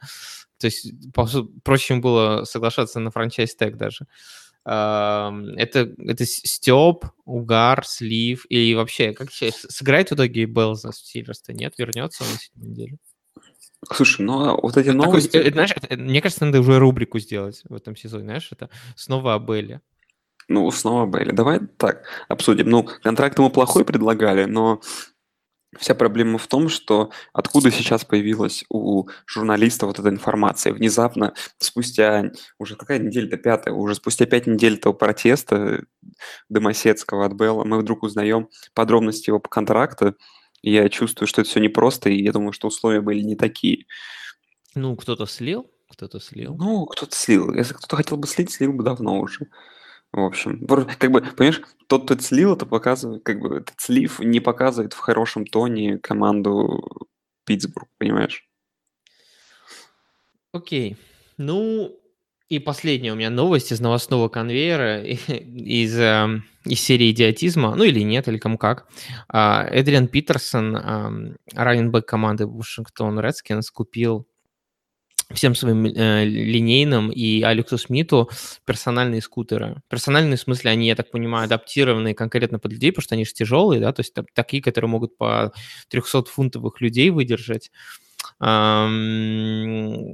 То 0.58 0.67
есть 0.67 0.91
по 1.13 1.28
проще 1.63 1.95
было 1.95 2.43
соглашаться 2.45 2.99
на 2.99 3.12
franchise 3.12 3.56
tag 3.56 3.78
даже. 3.78 4.06
Ам, 4.06 4.10
Это, 4.71 5.91
это 5.97 6.25
с- 6.25 6.41
стёб, 6.45 7.05
угар, 7.25 7.84
слив, 7.86 8.45
и 8.49 8.75
вообще, 8.75 9.13
как 9.13 9.29
сыграет 9.32 10.12
в 10.12 10.15
итоге 10.15 10.45
Беллс 10.45 10.84
на 10.84 10.93
Steelers 10.93 11.34
-то? 11.34 11.54
Нет, 11.53 11.73
вернется 11.77 12.23
он 12.23 12.29
на 12.32 12.38
седьмой 12.38 12.69
неделе? 12.69 12.97
Слушай, 13.91 14.25
ну 14.25 14.43
а 14.45 14.53
вот 14.62 14.77
эти 14.77 14.89
Это 14.89 14.97
такой, 14.97 15.08
новости... 15.08 15.38
э, 15.38 15.51
знаешь, 15.51 15.73
мне 15.89 16.21
кажется, 16.21 16.45
надо 16.45 16.60
уже 16.60 16.77
рубрику 16.77 17.17
сделать 17.19 17.62
в 17.67 17.73
этом 17.73 17.95
сезоне, 17.95 18.25
знаешь, 18.25 18.49
это 18.51 18.69
снова 18.95 19.34
о 19.36 19.39
Белле. 19.39 19.82
Ну, 20.49 20.69
снова 20.71 21.05
Бейли. 21.05 21.32
Давай 21.32 21.60
так 21.77 22.03
обсудим. 22.27 22.69
Ну, 22.69 22.84
контракт 22.84 23.38
ему 23.38 23.49
плохой 23.51 23.86
предлагали, 23.86 24.45
но 24.45 24.82
вся 25.77 25.93
проблема 25.95 26.38
в 26.38 26.47
том, 26.47 26.69
что 26.69 27.12
откуда 27.34 27.71
сейчас 27.71 28.05
появилась 28.05 28.65
у 28.69 29.08
журналиста 29.25 29.86
вот 29.86 29.99
эта 29.99 30.10
информация. 30.10 30.73
Внезапно, 30.73 31.34
спустя, 31.58 32.32
уже 32.58 32.75
какая 32.75 32.99
неделя-то, 32.99 33.38
пятая, 33.38 33.73
уже 33.73 33.95
спустя 33.95 34.25
пять 34.25 34.47
недель 34.47 34.75
этого 34.75 34.93
протеста 34.93 35.84
Домосецкого 36.49 37.25
от 37.25 37.34
Белла, 37.34 37.63
мы 37.63 37.79
вдруг 37.79 38.03
узнаем 38.03 38.49
подробности 38.73 39.29
его 39.29 39.39
контракта, 39.39 40.15
я 40.62 40.89
чувствую, 40.89 41.27
что 41.27 41.41
это 41.41 41.49
все 41.49 41.60
непросто, 41.60 42.10
и 42.10 42.21
я 42.21 42.32
думаю, 42.32 42.51
что 42.51 42.67
условия 42.67 43.01
были 43.01 43.21
не 43.21 43.36
такие. 43.36 43.86
Ну, 44.75 44.95
кто-то 44.95 45.25
слил, 45.25 45.71
кто-то 45.89 46.19
слил. 46.19 46.55
Ну, 46.58 46.86
кто-то 46.86 47.15
слил. 47.15 47.53
Если 47.53 47.73
кто-то 47.73 47.95
хотел 47.95 48.17
бы 48.17 48.27
слить, 48.27 48.51
слил 48.51 48.73
бы 48.73 48.84
давно 48.84 49.19
уже. 49.19 49.47
В 50.12 50.22
общем, 50.22 50.65
как 50.67 51.12
бы, 51.12 51.22
понимаешь, 51.22 51.62
тот, 51.88 52.06
кто 52.06 52.17
слил, 52.17 52.54
это 52.54 52.65
показывает, 52.65 53.24
как 53.24 53.39
бы, 53.39 53.58
этот 53.58 53.80
слив 53.80 54.19
не 54.19 54.39
показывает 54.39 54.93
в 54.93 54.98
хорошем 55.00 55.45
тоне 55.45 55.98
команду 56.00 56.84
Питтсбург, 57.45 57.88
понимаешь? 57.98 58.48
Окей. 60.54 60.98
Ну, 61.38 61.95
И 62.50 62.60
последняя 62.60 63.13
у 63.13 63.15
меня 63.15 63.30
новость 63.30 63.72
из 63.72 63.80
новостного 63.80 64.28
конвейера, 64.30 65.04
из, 65.06 66.00
эм, 66.00 66.45
из 66.65 66.82
серии 66.82 67.12
идиотизма, 67.12 67.76
ну 67.76 67.84
или 67.84 68.00
нет, 68.02 68.28
или 68.28 68.38
кому 68.39 68.58
как. 68.58 68.88
А, 69.30 69.65
Эдриан 69.69 70.08
Питерсон, 70.08 70.76
эм, 70.76 71.38
раненбэк 71.54 72.06
команды 72.08 72.48
Вашингтон 72.48 73.19
Редскинс, 73.19 73.69
купил 73.72 74.28
всем 75.34 75.56
своим 75.56 75.86
э, 75.86 76.26
линейным 76.26 77.12
и 77.12 77.42
Алексу 77.42 77.78
Смиту 77.78 78.30
персональные 78.65 79.22
скутеры. 79.22 79.82
Персональные 79.88 80.38
в 80.38 80.42
смысле, 80.42 80.72
они, 80.72 80.88
я 80.88 80.96
так 80.96 81.12
понимаю, 81.12 81.46
адаптированные 81.46 82.15
конкретно 82.15 82.60
под 82.60 82.74
людей, 82.74 82.92
потому 82.92 83.04
что 83.04 83.15
они 83.15 83.26
же 83.26 83.34
тяжелые, 83.34 83.80
да, 83.80 83.94
то 83.94 84.02
есть 84.02 84.13
такие, 84.34 84.63
которые 84.63 84.89
могут 84.89 85.18
по 85.18 85.54
300-фунтовых 85.92 86.72
людей 86.80 87.10
выдержать. 87.10 87.72
Um, 88.42 90.13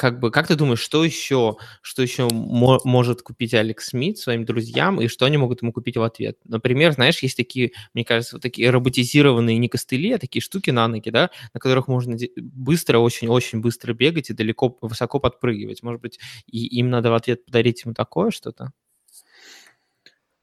как 0.00 0.18
бы, 0.18 0.30
как 0.30 0.46
ты 0.46 0.54
думаешь, 0.54 0.80
что 0.80 1.04
еще, 1.04 1.58
что 1.82 2.00
еще 2.00 2.26
мо- 2.32 2.80
может 2.84 3.20
купить 3.20 3.52
Алекс 3.52 3.88
Смит 3.88 4.16
своим 4.16 4.46
друзьям, 4.46 4.98
и 4.98 5.08
что 5.08 5.26
они 5.26 5.36
могут 5.36 5.60
ему 5.60 5.74
купить 5.74 5.98
в 5.98 6.02
ответ? 6.02 6.38
Например, 6.44 6.92
знаешь, 6.92 7.18
есть 7.18 7.36
такие, 7.36 7.72
мне 7.92 8.02
кажется, 8.06 8.36
вот 8.36 8.42
такие 8.42 8.70
роботизированные 8.70 9.58
не 9.58 9.68
костыли, 9.68 10.12
а 10.12 10.18
такие 10.18 10.40
штуки 10.40 10.70
на 10.70 10.88
ноги, 10.88 11.10
да, 11.10 11.28
на 11.52 11.60
которых 11.60 11.86
можно 11.86 12.16
быстро, 12.38 12.96
очень-очень 12.96 13.60
быстро 13.60 13.92
бегать 13.92 14.30
и 14.30 14.32
далеко, 14.32 14.74
высоко 14.80 15.20
подпрыгивать. 15.20 15.82
Может 15.82 16.00
быть, 16.00 16.18
и 16.46 16.64
им 16.78 16.88
надо 16.88 17.10
в 17.10 17.14
ответ 17.14 17.44
подарить 17.44 17.84
ему 17.84 17.92
такое 17.92 18.30
что-то? 18.30 18.72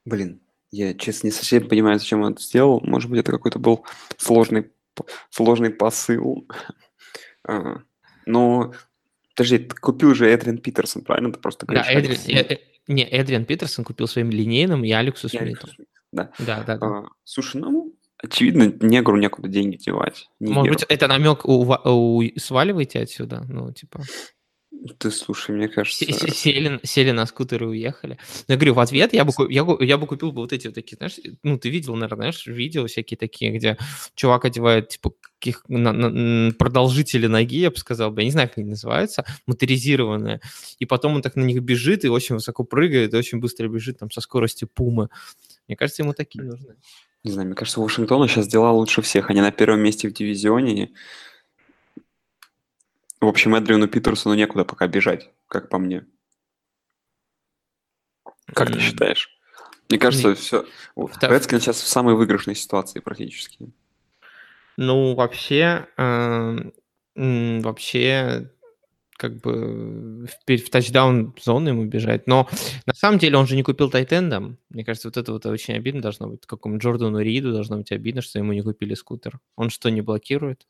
Блин, 0.05 0.39
я, 0.69 0.93
честно, 0.93 1.27
не 1.27 1.31
совсем 1.31 1.67
понимаю, 1.67 1.97
зачем 1.97 2.21
он 2.21 2.33
это 2.33 2.43
сделал. 2.43 2.79
Может 2.81 3.09
быть, 3.09 3.21
это 3.21 3.31
какой-то 3.31 3.57
был 3.57 3.83
сложный, 4.17 4.69
сложный 5.31 5.71
посыл. 5.71 6.47
А, 7.49 7.77
но 8.25 8.73
Подожди, 9.38 9.60
ты 9.60 9.76
купил 9.76 10.15
же 10.15 10.28
Эдриан 10.28 10.58
Питерсон, 10.58 11.04
правильно? 11.04 11.32
Ты 11.32 11.39
просто 11.39 11.67
говоришь, 11.67 11.86
да, 11.86 11.93
Эдриан, 11.93 12.19
э, 12.28 12.56
э, 12.56 12.58
не, 12.88 13.04
Эдриан 13.08 13.45
Питерсон 13.45 13.86
купил 13.86 14.08
своим 14.08 14.32
линейным 14.32 14.84
и 14.84 14.91
Алексу 14.91 15.30
Смиту. 15.30 15.67
Да. 16.12 16.32
Да, 16.39 16.63
да, 16.65 16.78
да. 16.78 16.88
А, 16.88 17.06
слушай, 17.23 17.62
ну, 17.62 17.93
очевидно, 18.17 18.73
негру 18.82 19.15
некуда 19.15 19.47
деньги 19.47 19.76
девать. 19.78 20.28
Может 20.39 20.73
быть, 20.73 20.86
это 20.89 21.08
намек 21.08 21.45
у, 21.45 21.71
у, 21.71 22.23
сваливайте 22.38 23.00
отсюда? 23.00 23.45
Ну, 23.47 23.71
типа... 23.71 24.02
Ты 24.97 25.11
слушай, 25.11 25.51
мне 25.51 25.67
кажется... 25.67 26.05
Сели, 26.05 26.79
сели 26.83 27.11
на 27.11 27.25
скутер 27.25 27.63
и 27.63 27.67
уехали. 27.67 28.17
Но 28.47 28.53
я 28.53 28.55
говорю, 28.55 28.73
в 28.73 28.79
ответ 28.79 29.13
я 29.13 29.25
бы, 29.25 29.33
я, 29.49 29.65
я 29.79 29.97
бы 29.97 30.07
купил 30.07 30.31
бы 30.31 30.41
вот 30.41 30.53
эти 30.53 30.67
вот 30.67 30.75
такие, 30.75 30.97
знаешь, 30.97 31.19
ну, 31.43 31.57
ты 31.57 31.69
видел, 31.69 31.95
наверное, 31.95 32.31
знаешь, 32.31 32.45
видео 32.47 32.85
всякие 32.85 33.17
такие, 33.17 33.51
где 33.51 33.77
чувак 34.15 34.45
одевает, 34.45 34.89
типа, 34.89 35.13
каких 35.39 35.63
на, 35.67 35.91
на, 35.91 36.53
продолжители 36.53 37.27
ноги, 37.27 37.59
я 37.59 37.71
бы 37.71 37.77
сказал, 37.77 38.15
я 38.17 38.23
не 38.23 38.31
знаю, 38.31 38.49
как 38.49 38.59
они 38.59 38.69
называются, 38.69 39.25
моторизированные, 39.45 40.41
и 40.79 40.85
потом 40.85 41.15
он 41.15 41.21
так 41.21 41.35
на 41.35 41.43
них 41.43 41.61
бежит 41.61 42.05
и 42.05 42.09
очень 42.09 42.35
высоко 42.35 42.63
прыгает, 42.63 43.13
и 43.13 43.17
очень 43.17 43.39
быстро 43.39 43.67
бежит 43.67 43.99
там 43.99 44.11
со 44.11 44.21
скоростью 44.21 44.67
пумы. 44.67 45.09
Мне 45.67 45.75
кажется, 45.75 46.03
ему 46.03 46.13
такие 46.13 46.43
нужны. 46.43 46.75
Не 47.23 47.31
знаю, 47.31 47.47
мне 47.47 47.55
кажется, 47.55 47.81
Вашингтона 47.81 48.27
сейчас 48.27 48.47
дела 48.47 48.71
лучше 48.71 49.01
всех. 49.01 49.29
Они 49.29 49.41
на 49.41 49.51
первом 49.51 49.81
месте 49.81 50.07
в 50.07 50.13
дивизионе, 50.13 50.91
в 53.19 53.27
общем, 53.27 53.56
Эдриану 53.56 53.88
Питерсону 53.88 54.36
некуда 54.36 54.65
пока 54.65 54.88
бежать, 54.88 55.30
как 55.47 55.69
по 55.69 55.77
мне. 55.77 56.06
Как 58.53 58.71
ты 58.71 58.80
считаешь? 58.80 59.30
Мне 59.89 59.99
кажется, 59.99 60.36
все. 60.36 60.65
Редскин 60.95 61.60
сейчас 61.60 61.82
в 61.82 61.88
самой 61.88 62.15
выигрышной 62.15 62.56
ситуации 62.56 62.99
практически. 62.99 63.71
Ну, 64.77 65.15
вообще, 65.15 65.88
э, 65.97 66.71
вообще, 67.15 68.51
как 69.17 69.41
бы 69.41 70.27
в, 70.27 70.58
в 70.58 70.69
тачдаун 70.69 71.34
зону 71.41 71.69
ему 71.69 71.86
бежать. 71.86 72.27
Но 72.27 72.47
на 72.86 72.93
самом 72.93 73.17
деле 73.17 73.38
он 73.38 73.47
же 73.47 73.56
не 73.56 73.63
купил 73.63 73.89
тайтендом. 73.89 74.60
Мне 74.69 74.86
кажется, 74.86 75.08
вот 75.08 75.17
это 75.17 75.32
вот 75.32 75.45
очень 75.47 75.73
обидно 75.73 76.01
должно 76.01 76.27
быть. 76.27 76.45
Какому 76.45 76.77
Джордану 76.77 77.19
Риду 77.19 77.51
должно 77.51 77.77
быть 77.77 77.91
обидно, 77.91 78.21
что 78.21 78.38
ему 78.39 78.53
не 78.53 78.62
купили 78.62 78.93
скутер. 78.93 79.39
Он 79.56 79.69
что, 79.69 79.89
не 79.89 80.01
блокирует? 80.01 80.67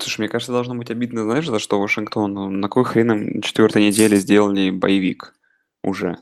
Слушай, 0.00 0.20
мне 0.20 0.28
кажется, 0.28 0.52
должно 0.52 0.74
быть 0.74 0.90
обидно, 0.90 1.24
знаешь, 1.24 1.46
за 1.46 1.58
что 1.58 1.80
Вашингтон? 1.80 2.32
Ну, 2.32 2.50
на 2.50 2.68
какой 2.68 2.84
хрен 2.84 3.12
им 3.12 3.36
на 3.36 3.42
четвертой 3.42 3.86
неделе 3.86 4.16
сделали 4.16 4.70
боевик 4.70 5.34
уже? 5.82 6.16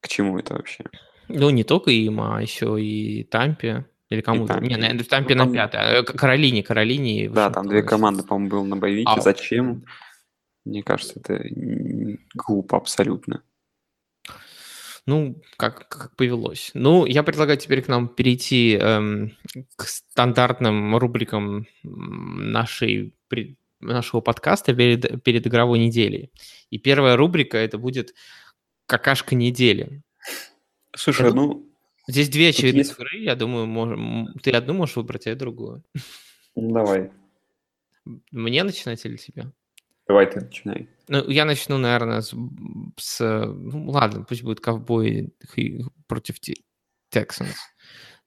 К 0.00 0.08
чему 0.08 0.38
это 0.38 0.54
вообще? 0.54 0.84
Ну, 1.28 1.50
не 1.50 1.64
только 1.64 1.90
им, 1.90 2.20
а 2.20 2.40
еще 2.40 2.80
и 2.82 3.24
Тампе. 3.24 3.86
Или 4.08 4.22
кому-то. 4.22 4.58
Не, 4.60 4.76
на, 4.76 4.92
в 4.98 5.06
Тампе 5.06 5.34
ну, 5.34 5.44
на 5.44 5.52
пятое. 5.52 6.00
А, 6.00 6.02
Каролине, 6.02 6.62
Каролине. 6.64 7.30
Да, 7.30 7.50
там 7.50 7.68
две 7.68 7.82
команды, 7.82 8.24
по-моему, 8.24 8.50
было 8.50 8.64
на 8.64 8.76
боевике. 8.76 9.10
А, 9.10 9.20
Зачем? 9.20 9.84
Мне 10.64 10.82
кажется, 10.82 11.20
это 11.20 11.42
глупо 12.34 12.76
абсолютно. 12.76 13.42
Ну, 15.10 15.42
как, 15.56 15.88
как 15.88 16.14
повелось. 16.14 16.70
Ну, 16.74 17.04
я 17.04 17.24
предлагаю 17.24 17.58
теперь 17.58 17.82
к 17.82 17.88
нам 17.88 18.06
перейти 18.06 18.76
эм, 18.76 19.36
к 19.74 19.88
стандартным 19.88 20.96
рубрикам 20.96 21.66
нашей, 21.82 23.12
нашего 23.80 24.20
подкаста 24.20 24.72
перед, 24.72 25.20
перед 25.24 25.44
игровой 25.48 25.80
неделей. 25.80 26.30
И 26.70 26.78
первая 26.78 27.16
рубрика 27.16 27.58
это 27.58 27.76
будет 27.76 28.14
какашка 28.86 29.34
недели. 29.34 30.00
Слушай, 30.94 31.26
я 31.26 31.34
ну... 31.34 31.66
Здесь 32.06 32.28
две 32.28 32.50
очевидные 32.50 32.82
есть... 32.82 32.92
игры, 32.92 33.18
я 33.18 33.34
думаю, 33.34 33.66
можем... 33.66 34.28
ты 34.44 34.52
одну 34.52 34.74
можешь 34.74 34.94
выбрать, 34.94 35.26
а 35.26 35.30
я 35.30 35.36
другую. 35.36 35.82
Давай. 36.54 37.10
Мне 38.30 38.62
начинать 38.62 39.04
или 39.04 39.16
тебе? 39.16 39.50
Давай 40.10 40.26
ты 40.26 40.40
начинай. 40.40 40.88
Ну, 41.06 41.30
я 41.30 41.44
начну, 41.44 41.78
наверное, 41.78 42.20
с... 42.20 42.34
с 42.96 43.20
ну, 43.20 43.90
ладно, 43.90 44.24
пусть 44.28 44.42
будет 44.42 44.58
ковбой 44.58 45.32
против 46.08 46.38
Texans. 47.14 47.54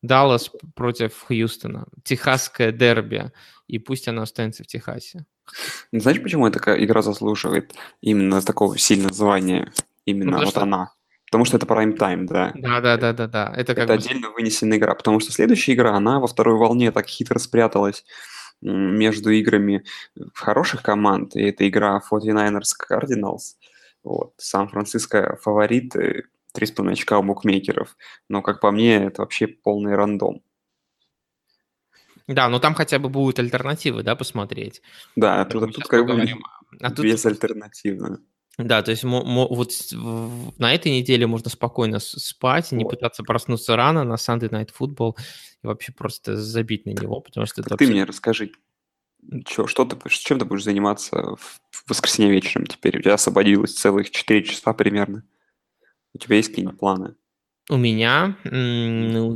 Даллас 0.01 0.49
против 0.75 1.25
Хьюстона. 1.27 1.87
Техасское 2.05 2.71
дерби. 2.71 3.33
И 3.67 3.79
пусть 3.79 4.07
она 4.07 4.21
останется 4.21 4.63
в 4.63 4.67
Техасе. 4.67 5.25
Знаешь, 5.91 6.21
почему 6.21 6.47
эта 6.47 6.59
игра 6.81 7.01
заслуживает 7.01 7.73
именно 7.99 8.41
такого 8.41 8.77
сильного 8.77 9.13
звания? 9.13 9.73
Именно 10.05 10.37
ну, 10.37 10.45
вот 10.45 10.51
что... 10.51 10.61
она. 10.61 10.93
Потому 11.25 11.43
что 11.43 11.57
это 11.57 11.65
прайм-тайм, 11.65 12.27
да. 12.27 12.53
Да, 12.55 12.79
да, 12.79 12.95
да, 12.95 13.11
да, 13.11 13.27
да. 13.27 13.53
Это, 13.57 13.75
как 13.75 13.83
это 13.83 13.93
бы... 13.95 13.99
отдельно 13.99 14.29
вынесенная 14.29 14.77
игра. 14.77 14.95
Потому 14.95 15.19
что 15.19 15.33
следующая 15.33 15.73
игра, 15.73 15.93
она 15.97 16.21
во 16.21 16.27
второй 16.27 16.55
волне 16.55 16.93
так 16.93 17.07
хитро 17.07 17.39
спряталась 17.39 18.05
между 18.63 19.29
играми 19.31 19.83
хороших 20.33 20.81
команд, 20.81 21.35
и 21.35 21.43
это 21.43 21.67
игра 21.67 22.01
49ers 22.11 22.71
Cardinals. 22.89 23.55
Вот. 24.03 24.33
Сан-Франциско 24.37 25.37
фаворит, 25.41 25.95
3,5 25.95 26.91
очка 26.91 27.19
у 27.19 27.23
букмекеров. 27.23 27.95
Но, 28.29 28.41
как 28.41 28.59
по 28.59 28.71
мне, 28.71 29.05
это 29.05 29.21
вообще 29.21 29.47
полный 29.47 29.95
рандом. 29.95 30.41
Да, 32.27 32.47
но 32.47 32.59
там 32.59 32.73
хотя 32.73 32.99
бы 32.99 33.09
будут 33.09 33.39
альтернативы, 33.39 34.01
да, 34.03 34.15
посмотреть. 34.15 34.81
Да, 35.15 35.43
тут, 35.45 35.75
тут 35.75 35.87
как 35.87 36.05
бы 36.05 36.25
а 36.79 36.91
тут... 36.91 37.05
Да, 38.57 38.83
то 38.83 38.91
есть 38.91 39.03
вот 39.03 39.71
на 40.59 40.73
этой 40.73 40.91
неделе 40.91 41.25
можно 41.25 41.49
спокойно 41.49 41.99
спать, 41.99 42.71
не 42.71 42.85
пытаться 42.85 43.23
проснуться 43.23 43.75
рано 43.75 44.03
на 44.03 44.13
Sunday 44.13 44.49
Night 44.49 44.69
Football 44.79 45.15
и 45.63 45.67
вообще 45.67 45.91
просто 45.91 46.37
забить 46.37 46.85
на 46.85 46.91
него, 46.91 47.19
потому 47.19 47.47
что... 47.47 47.63
Так 47.63 47.79
ты 47.79 47.87
мне 47.87 48.03
расскажи, 48.03 48.51
чё, 49.45 49.65
что 49.65 49.85
ты, 49.85 49.97
чем 50.09 50.37
ты 50.37 50.45
будешь 50.45 50.63
заниматься 50.65 51.35
в 51.35 51.59
воскресенье 51.87 52.31
вечером 52.31 52.67
теперь? 52.67 52.99
У 52.99 53.01
тебя 53.01 53.15
освободилось 53.15 53.73
целых 53.73 54.11
4 54.11 54.43
часа 54.43 54.73
примерно. 54.73 55.23
У 56.13 56.19
тебя 56.19 56.35
есть 56.35 56.49
какие-нибудь 56.49 56.79
планы? 56.79 57.15
У 57.69 57.77
меня, 57.77 58.37
ну, 58.43 59.33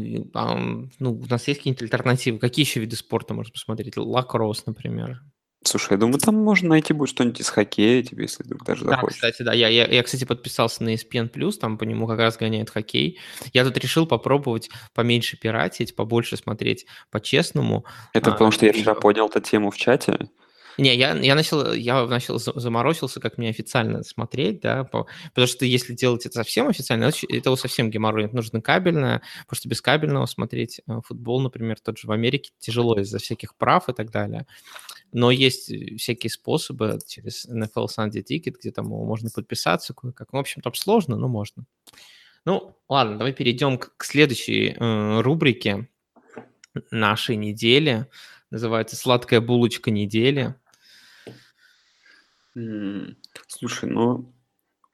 ну, 0.99 1.11
у 1.13 1.25
нас 1.27 1.47
есть 1.47 1.59
какие-нибудь 1.61 1.81
альтернативы. 1.81 2.39
Какие 2.39 2.65
еще 2.65 2.81
виды 2.81 2.97
спорта 2.97 3.33
можно 3.33 3.51
посмотреть? 3.51 3.97
Лакросс, 3.97 4.65
например. 4.65 5.23
Слушай, 5.67 5.93
я 5.93 5.97
думаю, 5.97 6.19
там 6.19 6.35
можно 6.35 6.69
найти 6.69 6.93
будет 6.93 7.09
что-нибудь 7.09 7.41
из 7.41 7.49
хоккея 7.49 8.01
тебе, 8.01 8.23
если 8.23 8.43
вдруг 8.43 8.63
даже 8.63 8.85
да, 8.85 8.91
захочешь. 8.91 9.15
кстати, 9.15 9.41
да. 9.41 9.53
Я, 9.53 9.67
я, 9.67 9.85
я, 9.85 10.03
кстати, 10.03 10.23
подписался 10.23 10.83
на 10.83 10.93
ESPN+, 10.93 11.29
там 11.59 11.77
по 11.77 11.83
нему 11.83 12.07
как 12.07 12.19
раз 12.19 12.37
гоняют 12.37 12.69
хоккей. 12.69 13.19
Я 13.53 13.65
тут 13.65 13.77
решил 13.77 14.07
попробовать 14.07 14.69
поменьше 14.93 15.37
пиратить, 15.37 15.95
побольше 15.95 16.37
смотреть 16.37 16.85
по-честному. 17.11 17.85
Это 18.13 18.29
а, 18.29 18.33
потому 18.33 18.51
что 18.51 18.65
я 18.65 18.73
вчера 18.73 18.95
понял 18.95 19.27
эту 19.27 19.41
тему 19.41 19.69
в 19.71 19.77
чате. 19.77 20.29
Не, 20.77 20.95
я, 20.95 21.15
я 21.15 21.33
начал, 21.33 21.73
я 21.73 22.05
начал 22.05 22.37
заморочился, 22.37 23.19
как 23.19 23.39
мне 23.39 23.49
официально 23.49 24.03
смотреть, 24.03 24.61
да, 24.61 24.83
по, 24.83 25.07
потому 25.29 25.47
что 25.47 25.65
если 25.65 25.93
делать 25.93 26.25
это 26.27 26.35
совсем 26.35 26.67
официально, 26.67 27.11
это 27.29 27.55
совсем 27.55 27.89
геморрой, 27.89 28.29
нужно 28.31 28.61
кабельное, 28.61 29.23
потому 29.45 29.57
что 29.57 29.69
без 29.69 29.81
кабельного 29.81 30.27
смотреть 30.27 30.81
э, 30.87 30.99
футбол, 31.03 31.41
например, 31.41 31.77
тот 31.83 31.97
же 31.97 32.07
в 32.07 32.11
Америке 32.11 32.51
тяжело 32.59 32.99
из-за 32.99 33.17
всяких 33.17 33.55
прав 33.55 33.89
и 33.89 33.93
так 33.93 34.11
далее. 34.11 34.45
Но 35.11 35.31
есть 35.31 35.71
э, 35.71 35.95
всякие 35.97 36.29
способы 36.29 36.99
через 37.07 37.47
NFL 37.47 37.87
Sunday 37.87 38.23
Ticket, 38.23 38.55
где 38.59 38.71
там 38.71 38.87
можно 38.87 39.29
подписаться 39.29 39.93
кое-как. 39.93 40.33
В 40.33 40.37
общем, 40.37 40.61
там 40.61 40.73
сложно, 40.73 41.17
но 41.17 41.27
можно. 41.27 41.65
Ну, 42.45 42.75
ладно, 42.87 43.17
давай 43.17 43.33
перейдем 43.33 43.77
к, 43.77 43.95
к 43.97 44.03
следующей 44.03 44.75
э, 44.77 45.21
рубрике 45.21 45.89
нашей 46.91 47.35
недели. 47.35 48.07
Называется 48.49 48.95
«Сладкая 48.95 49.41
булочка 49.41 49.91
недели». 49.91 50.55
Слушай, 53.47 53.89
ну, 53.89 54.33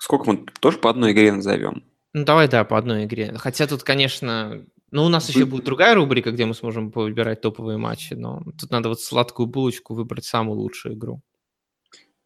Сколько 0.03 0.29
мы 0.29 0.45
тоже 0.59 0.79
по 0.79 0.89
одной 0.89 1.13
игре 1.13 1.31
назовем? 1.31 1.81
Ну, 2.11 2.25
давай, 2.25 2.49
да, 2.49 2.65
по 2.65 2.77
одной 2.77 3.05
игре. 3.05 3.33
Хотя 3.37 3.67
тут, 3.67 3.83
конечно... 3.83 4.65
Ну, 4.93 5.05
у 5.05 5.09
нас 5.09 5.27
еще 5.27 5.45
будет 5.45 5.65
другая 5.65 5.95
рубрика, 5.95 6.31
где 6.31 6.45
мы 6.45 6.53
сможем 6.53 6.91
выбирать 6.91 7.41
топовые 7.41 7.79
матчи, 7.79 8.13
но 8.13 8.43
тут 8.59 8.69
надо 8.69 8.89
вот 8.89 9.01
сладкую 9.01 9.47
булочку 9.47 9.95
выбрать 9.95 10.23
самую 10.23 10.59
лучшую 10.59 10.93
игру. 10.93 11.19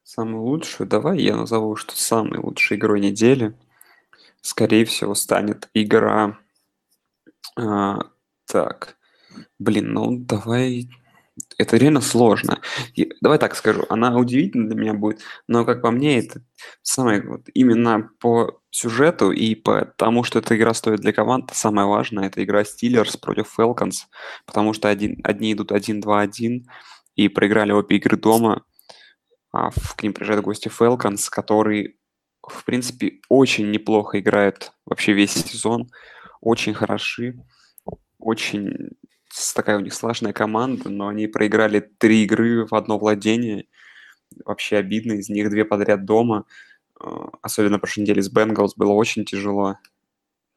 Самую 0.04 0.44
лучшую? 0.44 0.86
Давай 0.86 1.22
я 1.22 1.38
назову, 1.38 1.78
что 1.78 1.96
самой 1.96 2.40
лучшей 2.40 2.76
игрой 2.76 3.00
недели, 3.00 3.58
скорее 4.42 4.84
всего, 4.84 5.16
станет 5.16 5.70
игра... 5.74 6.38
А, 7.58 8.02
так, 8.46 8.98
блин, 9.60 9.94
ну 9.94 10.18
давай 10.18 10.90
это 11.58 11.78
реально 11.78 12.02
сложно. 12.02 12.62
И 12.96 13.12
давай 13.22 13.40
так 13.40 13.56
скажу, 13.56 13.86
она 13.90 14.16
удивительна 14.18 14.68
для 14.68 14.80
меня 14.80 14.94
будет, 14.94 15.22
но, 15.48 15.66
как 15.66 15.82
по 15.82 15.92
мне, 15.92 16.20
это 16.20 16.42
самое 16.82 17.22
вот 17.22 17.42
именно 17.54 18.10
по 18.20 18.62
сюжету 18.70 19.32
и 19.32 19.56
по 19.56 19.86
тому, 19.98 20.24
что 20.24 20.40
эта 20.40 20.56
игра 20.56 20.74
стоит 20.74 21.00
для 21.00 21.14
команд, 21.14 21.52
самое 21.54 21.88
важное, 21.88 22.28
это 22.28 22.44
игра 22.44 22.62
Steelers 22.62 23.20
против 23.20 23.58
Falcons, 23.58 24.06
потому 24.46 24.74
что 24.74 24.90
один, 24.90 25.20
одни 25.24 25.54
идут 25.54 25.72
1-2-1 25.72 26.64
и 27.16 27.30
проиграли 27.30 27.72
обе 27.72 27.98
игры 27.98 28.18
дома, 28.18 28.64
а 29.52 29.72
к 29.72 30.04
ним 30.04 30.14
приезжают 30.14 30.44
гости 30.44 30.68
Falcons, 30.68 31.30
которые, 31.30 31.96
в 32.48 32.64
принципе, 32.66 33.20
очень 33.30 33.72
неплохо 33.72 34.20
играют 34.20 34.72
вообще 34.86 35.14
весь 35.14 35.32
сезон, 35.32 35.90
очень 36.42 36.74
хороши, 36.74 37.44
очень 38.20 38.92
такая 39.56 39.78
у 39.78 39.82
них 39.82 39.94
сложная 39.94 40.34
команда, 40.34 40.90
но 40.90 41.08
они 41.08 41.28
проиграли 41.28 41.80
три 41.80 42.24
игры 42.24 42.66
в 42.66 42.74
одно 42.74 42.98
владение. 42.98 43.66
Вообще 44.46 44.78
обидно, 44.78 45.14
из 45.14 45.30
них 45.30 45.50
две 45.50 45.66
подряд 45.66 46.06
дома. 46.06 46.46
А, 47.00 47.30
особенно 47.42 47.80
прошлой 47.80 48.02
неделе 48.02 48.22
с 48.22 48.30
Бенгалс 48.30 48.76
было 48.76 48.92
очень 48.92 49.26
тяжело. 49.26 49.78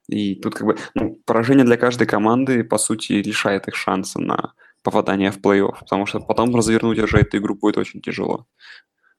И 0.09 0.35
тут 0.35 0.55
как 0.55 0.67
бы 0.67 0.77
ну, 0.95 1.21
поражение 1.25 1.65
для 1.65 1.77
каждой 1.77 2.07
команды, 2.07 2.65
по 2.65 2.79
сути, 2.79 3.13
лишает 3.13 3.69
их 3.69 3.77
шанса 3.77 4.21
на 4.21 4.55
попадание 4.83 5.31
в 5.31 5.39
плей-офф, 5.39 5.81
потому 5.81 6.07
что 6.07 6.21
потом 6.21 6.55
развернуть 6.55 6.99
уже 6.99 7.19
эту 7.19 7.39
игру 7.39 7.55
будет 7.55 7.79
очень 7.79 8.01
тяжело 8.01 8.47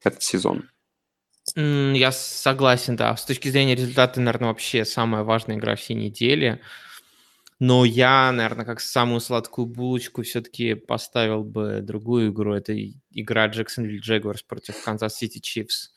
этот 0.04 0.24
сезон. 0.24 0.69
Я 1.56 2.12
согласен, 2.12 2.95
да. 2.95 3.15
С 3.15 3.26
точки 3.26 3.50
зрения 3.50 3.76
результата, 3.76 4.19
наверное, 4.19 4.50
вообще 4.50 4.86
самая 4.86 5.24
важная 5.24 5.58
игра 5.58 5.76
всей 5.76 5.95
недели. 5.95 6.62
Но 7.62 7.86
я, 7.86 8.32
наверное, 8.32 8.65
как 8.65 8.80
самую 8.82 9.19
сладкую 9.19 9.67
булочку 9.67 10.24
все-таки 10.24 10.74
поставил 10.74 11.43
бы 11.43 11.82
другую 11.84 12.32
игру. 12.32 12.56
Это 12.56 12.76
игра 13.12 13.47
Jacksonville 13.50 14.00
Jaguars 14.04 14.39
против 14.47 14.76
Kansas 14.84 15.12
City 15.21 15.39
Chiefs. 15.39 15.91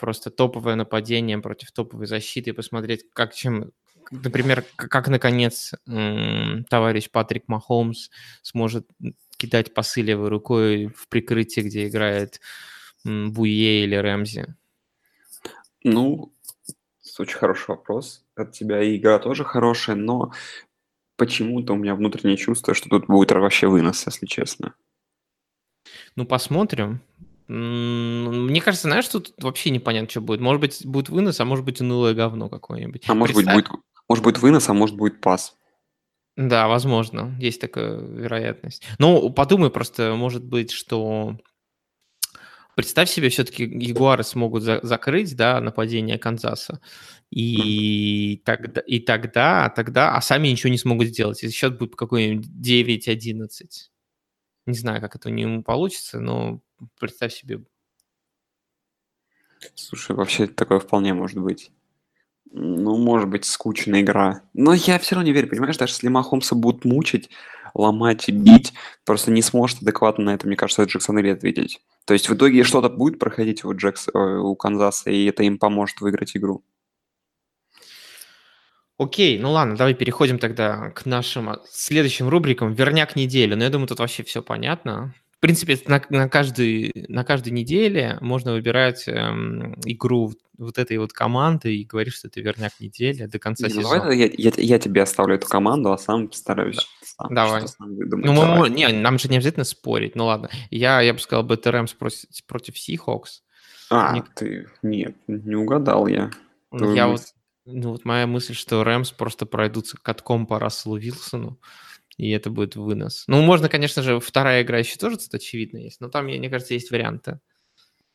Просто 0.00 0.32
топовое 0.32 0.74
нападение 0.74 1.38
против 1.38 1.70
топовой 1.70 2.08
защиты. 2.08 2.52
Посмотреть, 2.52 3.04
как 3.12 3.34
чем... 3.34 3.70
Например, 4.10 4.64
как, 4.74 5.06
наконец, 5.06 5.74
товарищ 5.84 7.08
Патрик 7.08 7.44
Махомс 7.46 8.10
сможет 8.42 8.88
кидать 9.36 9.74
пасы 9.74 10.02
левой 10.02 10.28
рукой 10.28 10.88
в 10.88 11.06
прикрытии, 11.06 11.60
где 11.60 11.86
играет 11.86 12.40
Буе 13.04 13.84
или 13.84 13.94
Рэмзи. 13.94 14.56
Ну, 15.84 16.32
очень 17.16 17.38
хороший 17.38 17.68
вопрос 17.68 18.24
от 18.34 18.50
тебя. 18.50 18.82
И 18.82 18.96
игра 18.96 19.20
тоже 19.20 19.44
хорошая, 19.44 19.94
но 19.94 20.32
почему-то 21.16 21.72
у 21.72 21.76
меня 21.76 21.94
внутреннее 21.94 22.36
чувство, 22.36 22.74
что 22.74 22.88
тут 22.88 23.06
будет 23.06 23.32
вообще 23.32 23.68
вынос, 23.68 24.06
если 24.06 24.26
честно. 24.26 24.74
Ну, 26.14 26.24
посмотрим. 26.26 27.00
Мне 27.48 28.60
кажется, 28.60 28.88
знаешь, 28.88 29.06
тут 29.08 29.32
вообще 29.38 29.70
непонятно, 29.70 30.08
что 30.08 30.20
будет. 30.20 30.40
Может 30.40 30.60
быть, 30.60 30.86
будет 30.86 31.08
вынос, 31.08 31.40
а 31.40 31.44
может 31.44 31.64
быть, 31.64 31.80
унылое 31.80 32.14
говно 32.14 32.48
какое-нибудь. 32.48 33.04
А 33.06 33.14
может 33.14 33.36
Представь... 33.36 33.54
быть, 33.54 33.68
будет, 33.68 33.80
может 34.08 34.24
быть, 34.24 34.38
вынос, 34.38 34.68
а 34.68 34.74
может 34.74 34.96
быть, 34.96 35.20
пас. 35.20 35.56
Да, 36.36 36.68
возможно, 36.68 37.34
есть 37.38 37.60
такая 37.60 37.98
вероятность. 37.98 38.84
Ну, 38.98 39.30
подумай 39.30 39.70
просто, 39.70 40.14
может 40.16 40.44
быть, 40.44 40.70
что 40.70 41.38
представь 42.76 43.10
себе, 43.10 43.30
все-таки 43.30 43.64
Ягуары 43.64 44.22
смогут 44.22 44.62
за- 44.62 44.80
закрыть, 44.82 45.34
да, 45.34 45.60
нападение 45.60 46.18
Канзаса, 46.18 46.80
и, 47.30 48.42
тогда, 48.44 48.82
и 48.82 49.00
тогда, 49.00 49.70
тогда, 49.70 50.14
а 50.14 50.20
сами 50.20 50.48
ничего 50.48 50.70
не 50.70 50.78
смогут 50.78 51.08
сделать. 51.08 51.42
Если 51.42 51.56
счет 51.56 51.78
будет 51.78 51.96
какой-нибудь 51.96 52.46
9-11. 52.46 53.90
Не 54.66 54.74
знаю, 54.74 55.00
как 55.00 55.16
это 55.16 55.28
у 55.28 55.32
него 55.32 55.62
получится, 55.62 56.20
но 56.20 56.60
представь 57.00 57.32
себе. 57.32 57.64
Слушай, 59.74 60.14
вообще 60.14 60.46
такое 60.46 60.78
вполне 60.78 61.14
может 61.14 61.38
быть. 61.38 61.72
Ну, 62.52 62.96
может 62.98 63.28
быть, 63.28 63.44
скучная 63.44 64.02
игра. 64.02 64.42
Но 64.52 64.74
я 64.74 64.98
все 64.98 65.14
равно 65.14 65.26
не 65.26 65.32
верю, 65.32 65.48
понимаешь, 65.48 65.78
даже 65.78 65.94
если 65.94 66.08
Махомса 66.08 66.54
будут 66.54 66.84
мучить, 66.84 67.30
ломать 67.76 68.28
и 68.28 68.32
бить, 68.32 68.72
просто 69.04 69.30
не 69.30 69.42
сможет 69.42 69.82
адекватно 69.82 70.24
на 70.24 70.34
это, 70.34 70.46
мне 70.46 70.56
кажется, 70.56 70.84
Джексон 70.84 71.18
или 71.18 71.28
ответить. 71.28 71.80
То 72.04 72.14
есть 72.14 72.28
в 72.28 72.34
итоге 72.34 72.64
что-то 72.64 72.88
будет 72.88 73.18
проходить 73.18 73.64
у, 73.64 73.74
Джекс, 73.74 74.08
э, 74.08 74.18
у 74.18 74.54
Канзаса, 74.54 75.10
и 75.10 75.24
это 75.26 75.42
им 75.42 75.58
поможет 75.58 76.00
выиграть 76.00 76.36
игру. 76.36 76.64
Окей, 78.98 79.38
ну 79.38 79.52
ладно, 79.52 79.76
давай 79.76 79.92
переходим 79.92 80.38
тогда 80.38 80.90
к 80.90 81.04
нашим 81.04 81.50
а, 81.50 81.60
следующим 81.70 82.28
рубрикам 82.28 82.72
«Верняк 82.72 83.14
недели». 83.14 83.50
Но 83.50 83.58
ну, 83.58 83.64
я 83.64 83.70
думаю, 83.70 83.88
тут 83.88 83.98
вообще 83.98 84.22
все 84.22 84.40
понятно. 84.40 85.14
В 85.46 85.48
принципе, 85.48 85.78
на, 85.86 86.02
на, 86.10 86.28
каждый, 86.28 87.06
на 87.06 87.22
каждой 87.22 87.50
неделе 87.50 88.18
можно 88.20 88.52
выбирать 88.52 89.06
эм, 89.06 89.74
игру 89.84 90.32
вот 90.58 90.76
этой 90.76 90.98
вот 90.98 91.12
команды 91.12 91.76
и 91.76 91.84
говорить, 91.84 92.14
что 92.14 92.26
это 92.26 92.40
верняк 92.40 92.72
недели 92.80 93.26
до 93.26 93.38
конца 93.38 93.68
не, 93.68 93.74
ну, 93.74 93.80
сезона. 93.82 94.00
Давай 94.00 94.18
я, 94.18 94.30
я, 94.36 94.52
я 94.56 94.78
тебе 94.80 95.02
оставлю 95.02 95.36
эту 95.36 95.46
команду, 95.46 95.92
а 95.92 95.98
сам 95.98 96.26
постараюсь. 96.26 96.74
Да. 96.76 97.06
Сам, 97.06 97.34
давай. 97.34 97.68
Сам 97.68 97.96
ну, 97.96 98.56
мы, 98.56 98.70
не, 98.70 98.88
нам 98.88 99.20
же 99.20 99.28
не 99.28 99.36
обязательно 99.36 99.62
спорить. 99.62 100.16
Ну 100.16 100.26
ладно. 100.26 100.50
Я, 100.70 101.00
я 101.00 101.14
бы 101.14 101.20
сказал, 101.20 101.44
БТРМ 101.44 101.86
против, 101.96 102.24
против 102.48 102.74
Seahawks. 102.74 103.42
А, 103.88 104.10
Мне... 104.10 104.24
ты... 104.34 104.68
Нет, 104.82 105.14
не 105.28 105.54
угадал 105.54 106.08
я. 106.08 106.32
Я 106.72 107.06
вот 107.06 107.20
ну, 107.66 107.90
вот 107.90 108.04
моя 108.04 108.26
мысль, 108.26 108.54
что 108.54 108.82
Рэмс 108.82 109.12
просто 109.12 109.46
пройдутся 109.46 109.96
катком 110.00 110.46
по 110.46 110.58
Расселу 110.58 110.96
Вилсону, 110.96 111.58
и 112.16 112.30
это 112.30 112.50
будет 112.50 112.76
вынос. 112.76 113.24
Ну, 113.26 113.42
можно, 113.42 113.68
конечно 113.68 114.02
же, 114.02 114.20
вторая 114.20 114.62
игра 114.62 114.78
еще 114.78 114.96
тоже 114.96 115.18
тут 115.18 115.34
очевидно 115.34 115.78
есть, 115.78 116.00
но 116.00 116.08
там, 116.08 116.26
мне 116.26 116.50
кажется, 116.50 116.74
есть 116.74 116.90
варианты. 116.90 117.40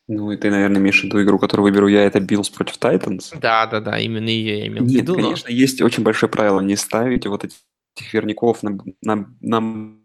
Ну, 0.08 0.32
и 0.32 0.38
ты, 0.38 0.50
наверное, 0.50 0.82
имеешь 0.82 1.00
в 1.02 1.04
виду 1.06 1.22
игру, 1.24 1.40
которую 1.40 1.66
выберу 1.66 1.88
я, 1.88 2.04
это 2.04 2.20
Bills 2.20 2.50
против 2.50 2.78
Titans? 2.78 3.32
Да, 3.40 3.66
да, 3.68 3.80
да, 3.80 4.00
именно 4.00 4.28
ее 4.28 4.60
я 4.60 4.68
имел 4.68 4.84
в 4.84 4.88
виду. 4.88 5.16
Конечно, 5.16 5.50
но... 5.50 5.56
есть 5.56 5.82
очень 5.82 6.04
большое 6.04 6.30
правило 6.30 6.60
не 6.60 6.76
ставить 6.76 7.26
вот 7.28 7.46
этих 7.46 8.14
верняков 8.14 8.64
на, 8.64 8.78
на, 9.02 9.28
на 9.40 10.02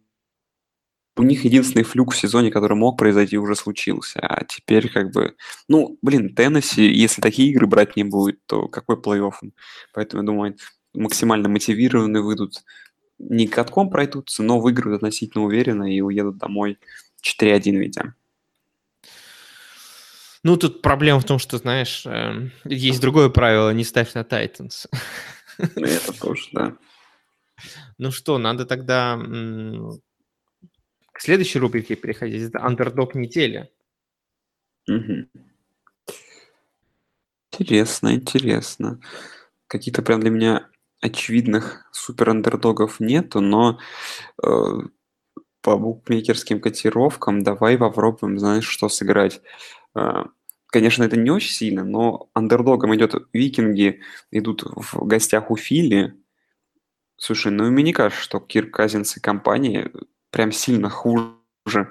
у 1.19 1.23
них 1.23 1.45
единственный 1.45 1.83
fluke 1.83 2.13
в 2.13 2.17
сезоне, 2.17 2.51
который 2.51 2.77
мог 2.77 2.99
произойти, 2.99 3.39
уже 3.39 3.57
случился. 3.57 4.21
А 4.21 4.45
теперь 4.45 4.91
как 4.91 5.13
бы... 5.13 5.35
Ну, 5.67 5.99
блин, 6.03 6.35
Теннесси, 6.35 6.87
если 6.87 7.23
такие 7.23 7.51
игры 7.51 7.67
брать 7.67 7.97
не 7.97 8.05
будет, 8.05 8.45
то 8.47 8.69
какой 8.69 8.97
плей-офф? 8.97 9.51
Поэтому, 9.95 10.23
я 10.23 10.27
думаю, 10.27 10.57
максимально 10.95 11.49
мотивированные 11.49 12.23
выйдут. 12.23 12.63
Не 13.19 13.47
катком 13.47 13.91
пройдутся, 13.91 14.43
но 14.43 14.61
выиграют 14.61 14.97
относительно 14.97 15.45
уверенно 15.45 15.91
и 15.91 16.01
уедут 16.01 16.39
домой 16.39 16.79
4-1 17.23 17.77
ведя. 17.77 18.15
Ну, 20.43 20.57
тут 20.57 20.81
проблема 20.83 21.19
в 21.19 21.25
том, 21.25 21.39
что, 21.39 21.59
знаешь, 21.59 22.07
э, 22.07 22.51
есть 22.65 23.01
другое 23.01 23.31
правило, 23.31 23.73
не 23.73 23.83
ставь 23.83 24.15
на 24.15 24.23
Тайтанс. 24.23 24.87
Это 25.59 26.13
тоже, 26.21 26.49
да. 26.53 26.77
Ну 27.99 28.11
что, 28.11 28.37
надо 28.37 28.67
тогда 28.67 29.19
к 31.13 31.21
следующей 31.21 31.59
рубрике 31.59 31.97
переходить. 31.97 32.43
Это 32.43 32.63
андердог 32.63 33.15
недели. 33.15 33.71
Угу. 34.87 35.27
Интересно, 37.53 38.15
интересно. 38.15 39.01
Каких-то 39.67 40.03
прям 40.03 40.21
для 40.21 40.29
меня 40.29 40.69
очевидных 41.01 41.87
супер 41.93 42.31
андердогов 42.31 43.01
нету, 43.01 43.41
но 43.41 43.79
э, 44.43 44.49
по 45.61 45.77
букмекерским 45.77 46.61
котировкам 46.61 47.43
давай 47.43 47.79
попробуем, 47.79 48.39
знаешь, 48.39 48.67
что 48.67 48.89
сыграть. 48.89 49.41
Э, 49.95 50.25
конечно, 50.67 51.05
это 51.05 51.17
не 51.17 51.31
очень 51.31 51.53
сильно, 51.53 51.85
но 51.85 52.29
андердогом 52.35 52.95
идет 52.95 53.15
Викинги, 53.33 54.01
идут 54.31 54.63
в 54.65 55.07
гостях 55.07 55.51
у 55.51 55.57
Фили. 55.57 56.15
Слушай, 57.17 57.53
ну 57.53 57.71
мне 57.71 57.83
не 57.83 57.93
кажется, 57.93 58.23
что 58.23 58.41
Кир 58.41 58.71
Казинс 58.71 59.17
и 59.17 59.21
компания 59.21 59.91
прям 60.31 60.53
сильно 60.53 60.91
хуже 60.91 61.91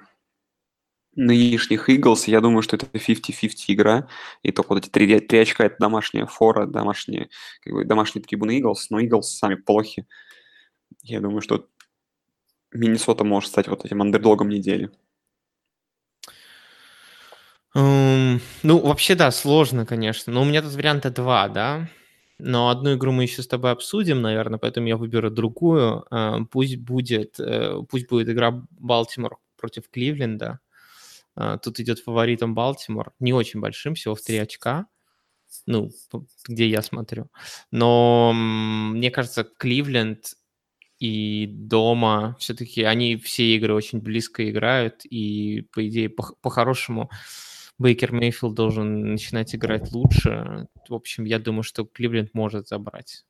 нынешних 1.16 1.90
Иглс. 1.90 2.28
Я 2.28 2.42
думаю, 2.42 2.62
что 2.62 2.76
это 2.76 2.86
50-50 2.86 3.66
игра. 3.68 4.08
И 4.44 4.52
только 4.52 4.74
вот 4.74 4.84
эти 4.84 4.90
три, 4.90 5.20
три 5.20 5.40
очка– 5.40 5.66
это 5.66 5.78
домашняя 5.80 6.26
фора, 6.26 6.66
домашние, 6.66 7.30
как 7.62 7.74
бы, 7.74 7.86
домашние 7.86 8.24
трибуны 8.24 8.58
Иглс. 8.60 8.90
Но 8.90 9.00
Иглс 9.00 9.38
сами 9.38 9.56
плохи. 9.56 10.06
Я 11.04 11.22
думаю, 11.22 11.42
что 11.42 11.68
Миннесота 12.74 13.24
может 13.24 13.50
стать 13.50 13.68
вот 13.68 13.86
этим 13.86 14.02
андердогом 14.02 14.50
недели. 14.50 14.92
Эм, 17.76 18.40
ну, 18.64 18.80
вообще, 18.80 19.16
да, 19.16 19.32
сложно, 19.32 19.86
конечно. 19.86 20.32
Но 20.32 20.42
у 20.42 20.46
меня 20.46 20.62
тут 20.62 20.74
варианта 20.74 21.10
два, 21.10 21.48
да. 21.50 21.90
Но 22.38 22.70
одну 22.70 22.96
игру 22.96 23.12
мы 23.12 23.24
еще 23.24 23.42
с 23.44 23.48
тобой 23.48 23.72
обсудим, 23.72 24.22
наверное, 24.22 24.60
поэтому 24.60 24.88
я 24.88 24.98
выберу 24.98 25.30
другую. 25.32 26.06
Э, 26.12 26.40
пусть 26.52 26.78
будет, 26.78 27.40
э, 27.40 27.82
пусть 27.90 28.10
будет 28.10 28.30
игра 28.30 28.52
Балтимор 28.72 29.38
против 29.58 29.90
Кливленда. 29.90 30.60
Э, 31.36 31.58
тут 31.62 31.80
идет 31.80 32.00
фаворитом 32.00 32.56
Балтимор, 32.56 33.14
не 33.20 33.34
очень 33.34 33.60
большим, 33.60 33.96
всего 33.96 34.16
в 34.16 34.22
3 34.22 34.38
очка. 34.38 34.88
Ну, 35.66 35.92
где 36.48 36.68
я 36.68 36.82
смотрю. 36.82 37.30
Но 37.72 38.34
мне 38.34 39.12
кажется, 39.12 39.44
Кливленд 39.44 40.34
и 41.00 41.48
дома 41.48 42.36
все-таки 42.40 42.84
они 42.84 43.18
все 43.18 43.56
игры 43.56 43.74
очень 43.74 44.00
близко 44.00 44.50
играют, 44.50 45.06
и, 45.06 45.68
по 45.72 45.88
идее, 45.88 46.10
по- 46.10 46.36
по-хорошему 46.42 47.10
Бейкер 47.78 48.14
Мейфилд 48.14 48.54
должен 48.54 49.12
начинать 49.12 49.54
играть 49.54 49.92
лучше. 49.92 50.68
В 50.88 50.94
общем, 50.94 51.26
я 51.26 51.40
думаю, 51.40 51.64
что 51.64 51.86
Кливленд 51.86 52.34
может 52.34 52.68
забрать. 52.68 53.26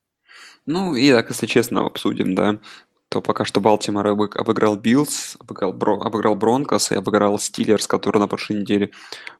Ну, 0.66 0.94
и 0.94 1.10
так, 1.10 1.28
если 1.30 1.46
честно, 1.46 1.86
обсудим, 1.86 2.34
да, 2.34 2.60
то 3.08 3.22
пока 3.22 3.44
что 3.44 3.60
Балтимор 3.60 4.06
обыграл 4.06 4.76
Биллс, 4.76 5.36
обыграл, 5.38 5.72
Бро, 5.72 6.00
обыграл 6.00 6.34
Бронкос 6.34 6.90
и 6.92 6.96
обыграл 6.96 7.38
Стиллерс, 7.38 7.86
которые 7.86 8.20
на 8.20 8.28
прошлой 8.28 8.60
неделе 8.60 8.90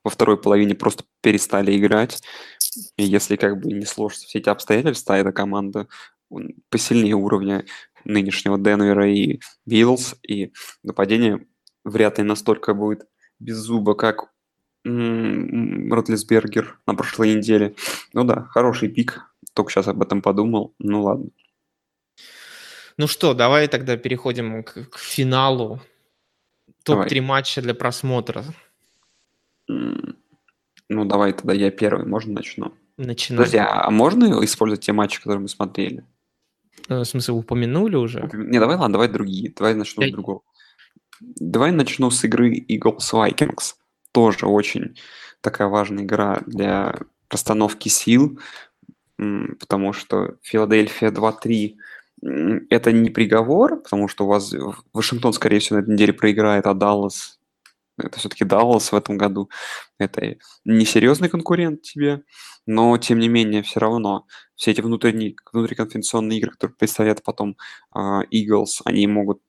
во 0.04 0.10
второй 0.10 0.36
половине 0.36 0.74
просто 0.74 1.04
перестали 1.20 1.76
играть. 1.76 2.22
И 2.96 3.04
если 3.04 3.36
как 3.36 3.60
бы 3.60 3.72
не 3.72 3.84
сложатся 3.84 4.26
все 4.26 4.38
эти 4.38 4.48
обстоятельства, 4.48 5.14
эта 5.14 5.32
команда 5.32 5.88
посильнее 6.70 7.14
уровня 7.14 7.64
нынешнего 8.04 8.58
Денвера 8.58 9.10
и 9.10 9.40
Биллс, 9.64 10.14
и 10.26 10.52
нападение 10.82 11.46
вряд 11.84 12.18
ли 12.18 12.24
настолько 12.24 12.74
будет 12.74 13.06
беззуба, 13.38 13.94
как 13.94 14.30
Ротлисбергер 14.84 16.78
на 16.86 16.94
прошлой 16.94 17.34
неделе. 17.34 17.74
Ну 18.12 18.22
да, 18.22 18.44
хороший 18.50 18.88
pick. 18.88 19.20
Только 19.52 19.72
сейчас 19.72 19.88
об 19.88 20.00
этом 20.00 20.22
подумал. 20.22 20.74
Ну 20.78 21.02
ладно. 21.02 21.30
Ну 22.98 23.06
что, 23.06 23.34
давай 23.34 23.68
тогда 23.68 23.96
переходим 23.96 24.62
к, 24.62 24.88
к 24.90 24.98
финалу. 24.98 25.80
Топ-3 26.84 27.20
матча 27.20 27.62
для 27.62 27.74
просмотра. 27.74 28.44
Ну 29.68 31.04
давай 31.04 31.32
тогда 31.32 31.52
я 31.52 31.70
первый, 31.70 32.06
можно 32.06 32.32
начну? 32.32 32.72
Начинай. 32.96 33.38
Подожди, 33.38 33.58
а, 33.58 33.86
а 33.86 33.90
можно 33.90 34.44
использовать 34.44 34.84
те 34.84 34.92
матчи, 34.92 35.18
которые 35.18 35.40
мы 35.40 35.48
смотрели? 35.48 36.04
Э, 36.88 37.00
в 37.00 37.04
смысле, 37.04 37.34
упомянули 37.34 37.96
уже? 37.96 38.30
Не, 38.32 38.58
давай, 38.58 38.76
ладно, 38.76 38.94
давай 38.94 39.08
другие. 39.08 39.52
Давай 39.54 39.74
начну 39.74 40.02
я... 40.02 40.08
с 40.08 40.12
другого. 40.12 40.42
Давай 41.20 41.72
начну 41.72 42.10
с 42.10 42.24
игры 42.24 42.56
Eagles 42.56 43.12
Vikings 43.12 43.74
тоже 44.12 44.46
очень 44.46 44.96
такая 45.42 45.68
важная 45.68 46.04
игра 46.04 46.40
для 46.46 46.94
расстановки 47.28 47.90
сил, 47.90 48.40
потому 49.18 49.92
что 49.92 50.36
Филадельфия 50.40 51.10
2-3 51.10 51.76
это 52.22 52.92
не 52.92 53.10
приговор, 53.10 53.82
потому 53.82 54.08
что 54.08 54.24
у 54.24 54.28
вас 54.28 54.54
Вашингтон, 54.92 55.32
скорее 55.32 55.58
всего, 55.58 55.78
на 55.78 55.82
этой 55.82 55.94
неделе 55.94 56.12
проиграет, 56.12 56.66
а 56.66 56.74
Даллас 56.74 57.38
это 57.98 58.18
все-таки 58.18 58.44
Даллас 58.44 58.92
в 58.92 58.94
этом 58.94 59.16
году. 59.16 59.50
Это 59.98 60.36
несерьезный 60.64 61.28
конкурент 61.28 61.82
тебе, 61.82 62.22
но 62.66 62.96
тем 62.98 63.18
не 63.18 63.28
менее 63.28 63.62
все 63.62 63.80
равно 63.80 64.26
все 64.54 64.70
эти 64.72 64.80
внутренние, 64.80 65.34
внутриконференционные 65.52 66.38
игры, 66.38 66.50
которые 66.52 66.76
представляют 66.76 67.22
потом 67.22 67.56
uh, 67.94 68.22
Eagles, 68.32 68.82
они 68.84 69.06
могут 69.06 69.40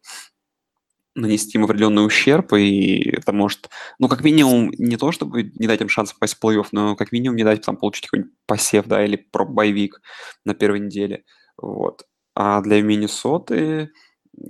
нанести 1.15 1.57
им 1.57 1.63
определенный 1.63 2.05
ущерб, 2.05 2.53
и 2.53 3.09
это 3.09 3.33
может, 3.33 3.69
ну, 3.97 4.07
как 4.07 4.23
минимум, 4.23 4.69
не 4.77 4.97
то, 4.97 5.11
чтобы 5.11 5.51
не 5.55 5.65
дать 5.65 5.81
им 5.81 5.89
шанс 5.89 6.13
попасть 6.13 6.35
в 6.35 6.45
плей-офф, 6.45 6.67
но 6.71 6.95
как 6.95 7.11
минимум 7.11 7.37
не 7.37 7.43
дать 7.43 7.65
там 7.65 7.75
получить 7.75 8.05
какой-нибудь 8.05 8.33
посев, 8.45 8.85
да, 8.85 9.03
или 9.03 9.15
про 9.15 9.43
боевик 9.43 9.99
на 10.45 10.53
первой 10.53 10.79
неделе, 10.79 11.23
вот. 11.57 12.05
А 12.39 12.61
для 12.61 12.83
Миннесоты, 12.83 13.89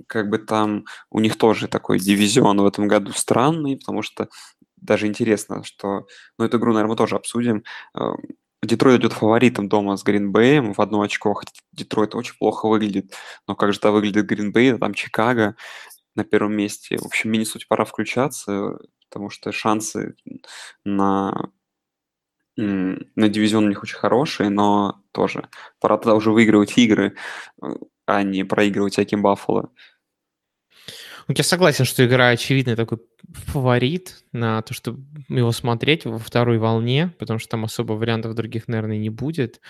как 0.08 0.28
бы 0.28 0.36
там, 0.36 0.84
у 1.10 1.20
них 1.20 1.38
тоже 1.38 1.68
такой 1.68 1.98
дивизион 1.98 2.60
в 2.60 2.66
этом 2.66 2.86
году 2.86 3.12
странный, 3.12 3.78
потому 3.78 4.02
что 4.02 4.28
даже 4.76 5.06
интересно, 5.06 5.64
что, 5.64 6.06
ну, 6.38 6.44
эту 6.44 6.58
игру, 6.58 6.74
наверное, 6.74 6.90
мы 6.90 6.96
тоже 6.96 7.16
обсудим, 7.16 7.64
эм, 7.94 8.16
Детройт 8.62 9.00
идет 9.00 9.14
фаворитом 9.14 9.70
дома 9.70 9.96
с 9.96 10.02
Гринбеем 10.02 10.74
в 10.74 10.80
одно 10.80 11.00
очко, 11.00 11.32
хотя 11.32 11.52
Детройт 11.72 12.14
очень 12.14 12.34
плохо 12.38 12.68
выглядит, 12.68 13.14
но 13.46 13.56
как 13.56 13.72
же 13.72 13.78
это 13.78 13.90
выглядит 13.90 14.26
Гринбей, 14.26 14.76
там 14.76 14.92
Чикаго, 14.92 15.56
на 16.14 16.24
первом 16.24 16.54
месте. 16.56 16.98
В 16.98 17.06
общем, 17.06 17.30
Миннесоте 17.30 17.64
пора 17.66 17.86
включаться, 17.86 18.78
потому 19.08 19.30
что 19.30 19.50
шансы 19.50 20.14
на, 20.84 21.48
на 22.58 23.28
дивизион 23.28 23.66
у 23.66 23.68
них 23.68 23.82
очень 23.82 23.96
хорошие, 23.96 24.50
но 24.50 25.00
тоже 25.12 25.48
пора 25.80 25.96
тогда 25.96 26.14
уже 26.14 26.32
выигрывать 26.32 26.76
игры, 26.76 27.14
э, 27.62 27.66
а 28.06 28.22
не 28.22 28.44
проигрывать 28.44 28.94
всяким 28.94 29.22
Баффало. 29.22 29.70
Ну, 31.28 31.34
я 31.36 31.44
согласен, 31.44 31.84
что 31.84 32.04
игра 32.04 32.28
очевидный 32.28 32.74
такой 32.74 32.98
фаворит 33.32 34.24
на 34.32 34.62
то, 34.62 34.72
чтобы 34.72 35.04
его 35.28 35.52
смотреть 35.52 36.06
во 36.06 36.18
второй 36.18 36.58
волне, 36.58 37.14
потому 37.18 37.38
что 37.38 37.50
там 37.50 37.64
особо 37.64 37.92
вариантов 37.92 38.34
других, 38.34 38.66
наверное, 38.66 38.98
не 38.98 39.10
будет. 39.10 39.60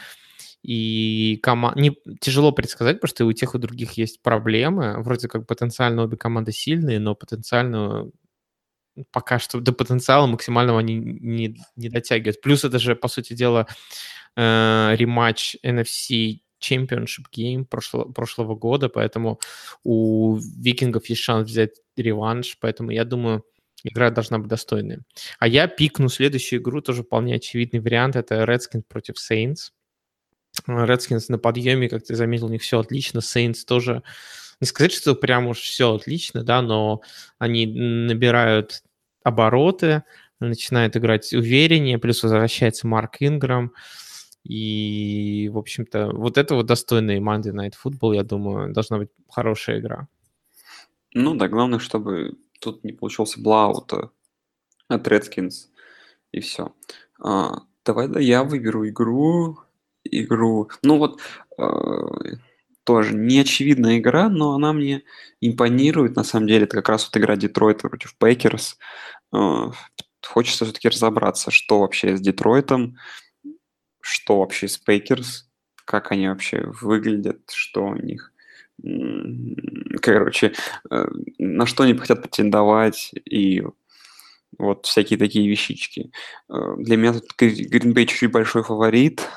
И 0.63 1.39
кома... 1.43 1.73
не... 1.77 1.97
тяжело 2.21 2.53
предсказать, 2.53 3.01
потому 3.01 3.09
что 3.09 3.27
у 3.27 3.33
тех 3.33 3.55
и 3.55 3.59
других 3.59 3.93
есть 3.93 4.23
проблемы. 4.23 5.03
Вроде 5.03 5.29
как 5.29 5.47
потенциально 5.47 6.03
обе 6.05 6.17
команды 6.17 6.53
сильные, 6.53 7.01
но 7.01 7.15
потенциально 7.15 8.09
пока 9.11 9.39
что 9.39 9.61
до 9.61 9.73
потенциала 9.73 10.27
максимального 10.27 10.81
они 10.81 10.95
не, 10.95 11.57
не 11.77 11.89
дотягивают. 11.89 12.41
Плюс 12.41 12.65
это 12.65 12.79
же, 12.79 12.97
по 12.97 13.09
сути 13.09 13.35
дела, 13.35 13.67
э, 14.37 14.95
рематч 14.97 15.57
NFC 15.65 16.41
Championship 16.61 17.27
Game 17.37 17.65
прошлого, 17.65 18.13
прошлого 18.13 18.55
года, 18.55 18.89
поэтому 18.89 19.41
у 19.85 20.37
викингов 20.37 21.07
есть 21.07 21.23
шанс 21.23 21.49
взять 21.49 21.81
реванш, 21.97 22.59
поэтому 22.61 22.91
я 22.91 23.05
думаю, 23.05 23.45
игра 23.85 24.11
должна 24.11 24.39
быть 24.39 24.49
достойной. 24.49 24.99
А 25.39 25.49
я 25.49 25.69
пикну 25.69 26.09
следующую 26.09 26.61
игру, 26.61 26.81
тоже 26.81 27.03
вполне 27.03 27.37
очевидный 27.37 27.81
вариант, 27.81 28.17
это 28.17 28.43
Redskins 28.43 28.83
против 28.89 29.15
Saints. 29.17 29.71
Redskins 30.67 31.27
на 31.29 31.39
подъеме, 31.39 31.89
как 31.89 32.05
ты 32.05 32.15
заметил, 32.15 32.47
у 32.47 32.51
них 32.51 32.63
все 32.63 32.81
отлично. 32.81 33.19
Saints 33.19 33.65
тоже, 33.67 34.03
не 34.61 34.67
сказать, 34.67 34.93
что 34.93 35.15
прям 35.15 35.47
уж 35.47 35.59
все 35.59 35.95
отлично, 35.95 36.43
да, 36.43 36.63
но 36.63 37.03
они 37.39 37.67
набирают 37.67 38.83
обороты, 39.29 40.03
начинают 40.41 40.97
играть 40.97 41.33
увереннее, 41.33 41.99
плюс 41.99 42.23
возвращается 42.23 42.87
Марк 42.87 43.17
Инграм. 43.21 43.73
И, 44.45 45.51
в 45.53 45.59
общем-то, 45.59 46.11
вот 46.15 46.39
это 46.39 46.55
вот 46.55 46.67
достойный 46.67 47.19
Monday 47.19 47.53
Night 47.53 47.75
Football, 47.83 48.15
я 48.15 48.23
думаю, 48.23 48.73
должна 48.73 48.99
быть 48.99 49.11
хорошая 49.29 49.81
игра. 49.81 50.09
Ну 51.15 51.35
да, 51.35 51.49
главное, 51.49 51.79
чтобы 51.79 52.39
тут 52.61 52.85
не 52.85 52.93
получился 52.93 53.41
блаут 53.41 53.93
от 54.89 55.09
Redskins, 55.09 55.69
и 56.33 56.41
все. 56.41 56.75
А, 57.21 57.63
давай, 57.85 58.09
да, 58.09 58.21
я 58.21 58.45
выберу 58.45 58.89
игру, 58.89 59.59
игру. 60.05 60.71
Ну 60.83 60.99
вот 60.99 61.21
э, 61.59 61.63
тоже 62.85 63.15
неочевидная 63.15 63.99
игра, 63.99 64.29
но 64.29 64.55
она 64.55 64.73
мне 64.73 65.03
импонирует. 65.41 66.17
На 66.17 66.25
самом 66.25 66.47
деле, 66.47 66.65
это 66.65 66.77
как 66.77 66.89
раз 66.89 67.07
вот 67.07 67.21
игра 67.21 67.37
Детройта 67.37 67.89
против 67.89 68.17
Пейкерс. 68.17 68.79
Э, 69.33 69.71
хочется 70.27 70.65
все-таки 70.65 70.89
разобраться, 70.89 71.51
что 71.51 71.81
вообще 71.81 72.17
с 72.17 72.21
Детройтом, 72.21 72.97
что 74.01 74.41
вообще 74.41 74.69
с 74.69 74.79
Пейкерс, 74.79 75.49
как 75.85 76.13
они 76.13 76.29
вообще 76.29 76.65
выглядят, 76.81 77.51
что 77.51 77.87
у 77.87 77.97
них. 77.97 78.33
Короче, 80.03 80.53
э, 80.91 81.07
на 81.39 81.67
что 81.67 81.83
они 81.85 81.95
хотят 81.95 82.23
претендовать 82.23 83.13
и 83.25 83.63
вот 84.59 84.87
всякие 84.87 85.19
такие 85.19 85.49
вещички. 85.49 86.13
Э, 86.49 86.75
для 86.79 86.97
меня 86.97 87.13
тут 87.15 87.25
Гринбей 87.39 88.07
чуть-чуть 88.07 88.33
большой 88.33 88.63
фаворит, 88.63 89.29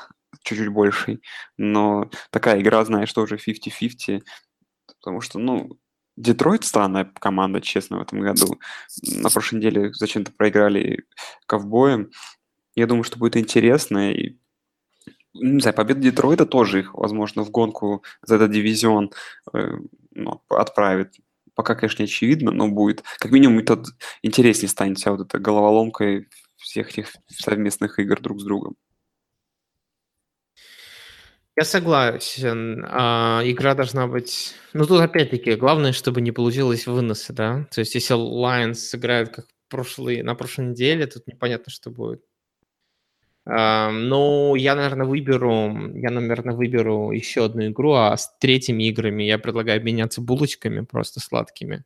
чуть-чуть 0.42 0.68
больший, 0.68 1.22
но 1.56 2.10
такая 2.30 2.60
игра, 2.60 2.84
знаешь, 2.84 3.08
что 3.08 3.22
уже 3.22 3.36
50-50, 3.36 4.22
потому 5.00 5.20
что, 5.20 5.38
ну, 5.38 5.78
Детройт 6.16 6.64
странная 6.64 7.04
команда, 7.04 7.60
честно, 7.60 7.98
в 7.98 8.02
этом 8.02 8.20
году. 8.20 8.58
На 9.02 9.30
прошлой 9.30 9.56
неделе 9.58 9.92
зачем-то 9.94 10.32
проиграли 10.32 11.04
ковбоем. 11.46 12.10
Я 12.74 12.86
думаю, 12.86 13.04
что 13.04 13.18
будет 13.18 13.36
интересно. 13.36 14.12
И, 14.12 14.36
не 15.34 15.60
знаю, 15.60 15.74
победа 15.74 16.00
Детройта 16.00 16.44
тоже 16.44 16.80
их, 16.80 16.94
возможно, 16.94 17.42
в 17.42 17.50
гонку 17.50 18.04
за 18.22 18.36
этот 18.36 18.50
дивизион 18.50 19.12
э, 19.54 19.78
ну, 20.10 20.42
отправит. 20.48 21.14
Пока, 21.54 21.74
конечно, 21.74 22.02
не 22.02 22.06
очевидно, 22.08 22.50
но 22.50 22.68
будет. 22.68 23.02
Как 23.18 23.30
минимум, 23.30 23.60
это 23.60 23.82
интереснее 24.22 24.68
станет 24.68 24.98
вся 24.98 25.12
вот 25.12 25.22
эта 25.22 25.38
головоломка 25.38 26.24
всех 26.56 26.90
этих 26.90 27.12
совместных 27.28 27.98
игр 27.98 28.20
друг 28.20 28.40
с 28.40 28.44
другом. 28.44 28.76
Я 31.56 31.64
согласен. 31.64 32.84
А, 32.88 33.42
игра 33.44 33.74
должна 33.74 34.06
быть... 34.06 34.54
Ну, 34.72 34.86
тут 34.86 35.00
опять-таки, 35.00 35.54
главное, 35.54 35.92
чтобы 35.92 36.22
не 36.22 36.32
получилось 36.32 36.86
выносы, 36.86 37.32
да? 37.34 37.66
То 37.70 37.80
есть, 37.80 37.94
если 37.94 38.16
Lions 38.16 38.74
сыграет 38.74 39.34
как 39.34 39.46
прошлый, 39.68 40.22
на 40.22 40.34
прошлой 40.34 40.68
неделе, 40.68 41.06
тут 41.06 41.26
непонятно, 41.26 41.70
что 41.70 41.90
будет. 41.90 42.22
Ну, 43.44 44.54
я, 44.54 44.76
наверное, 44.76 45.06
выберу, 45.06 45.92
я, 45.94 46.10
наверное, 46.10 46.54
выберу 46.54 47.10
еще 47.10 47.44
одну 47.44 47.66
игру, 47.66 47.92
а 47.94 48.16
с 48.16 48.34
третьими 48.38 48.84
играми 48.84 49.24
я 49.24 49.36
предлагаю 49.38 49.78
обменяться 49.78 50.20
булочками 50.20 50.84
просто 50.84 51.20
сладкими. 51.20 51.84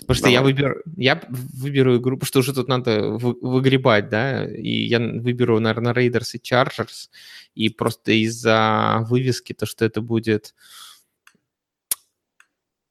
Потому 0.00 0.14
что 0.14 0.28
я 0.28 0.42
выберу, 0.42 0.82
я 0.96 1.22
выберу 1.28 1.96
игру, 1.98 2.16
потому 2.16 2.26
что 2.26 2.38
уже 2.40 2.54
тут 2.54 2.68
надо 2.68 3.10
выгребать, 3.10 4.08
да, 4.08 4.46
и 4.46 4.86
я 4.86 4.98
выберу, 4.98 5.60
наверное, 5.60 5.92
Raiders 5.92 6.30
и 6.34 6.38
Chargers, 6.38 7.08
и 7.54 7.68
просто 7.68 8.12
из-за 8.12 9.04
вывески, 9.08 9.52
то, 9.52 9.66
что 9.66 9.84
это 9.84 10.00
будет 10.00 10.54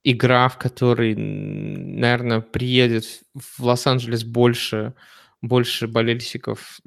игра, 0.03 0.47
в 0.47 0.57
которой, 0.57 1.15
наверное, 1.15 2.41
приедет 2.41 3.05
в 3.33 3.63
Лос-Анджелес 3.63 4.23
больше 4.23 4.93
больше 5.41 5.87
болельщиков, 5.87 6.79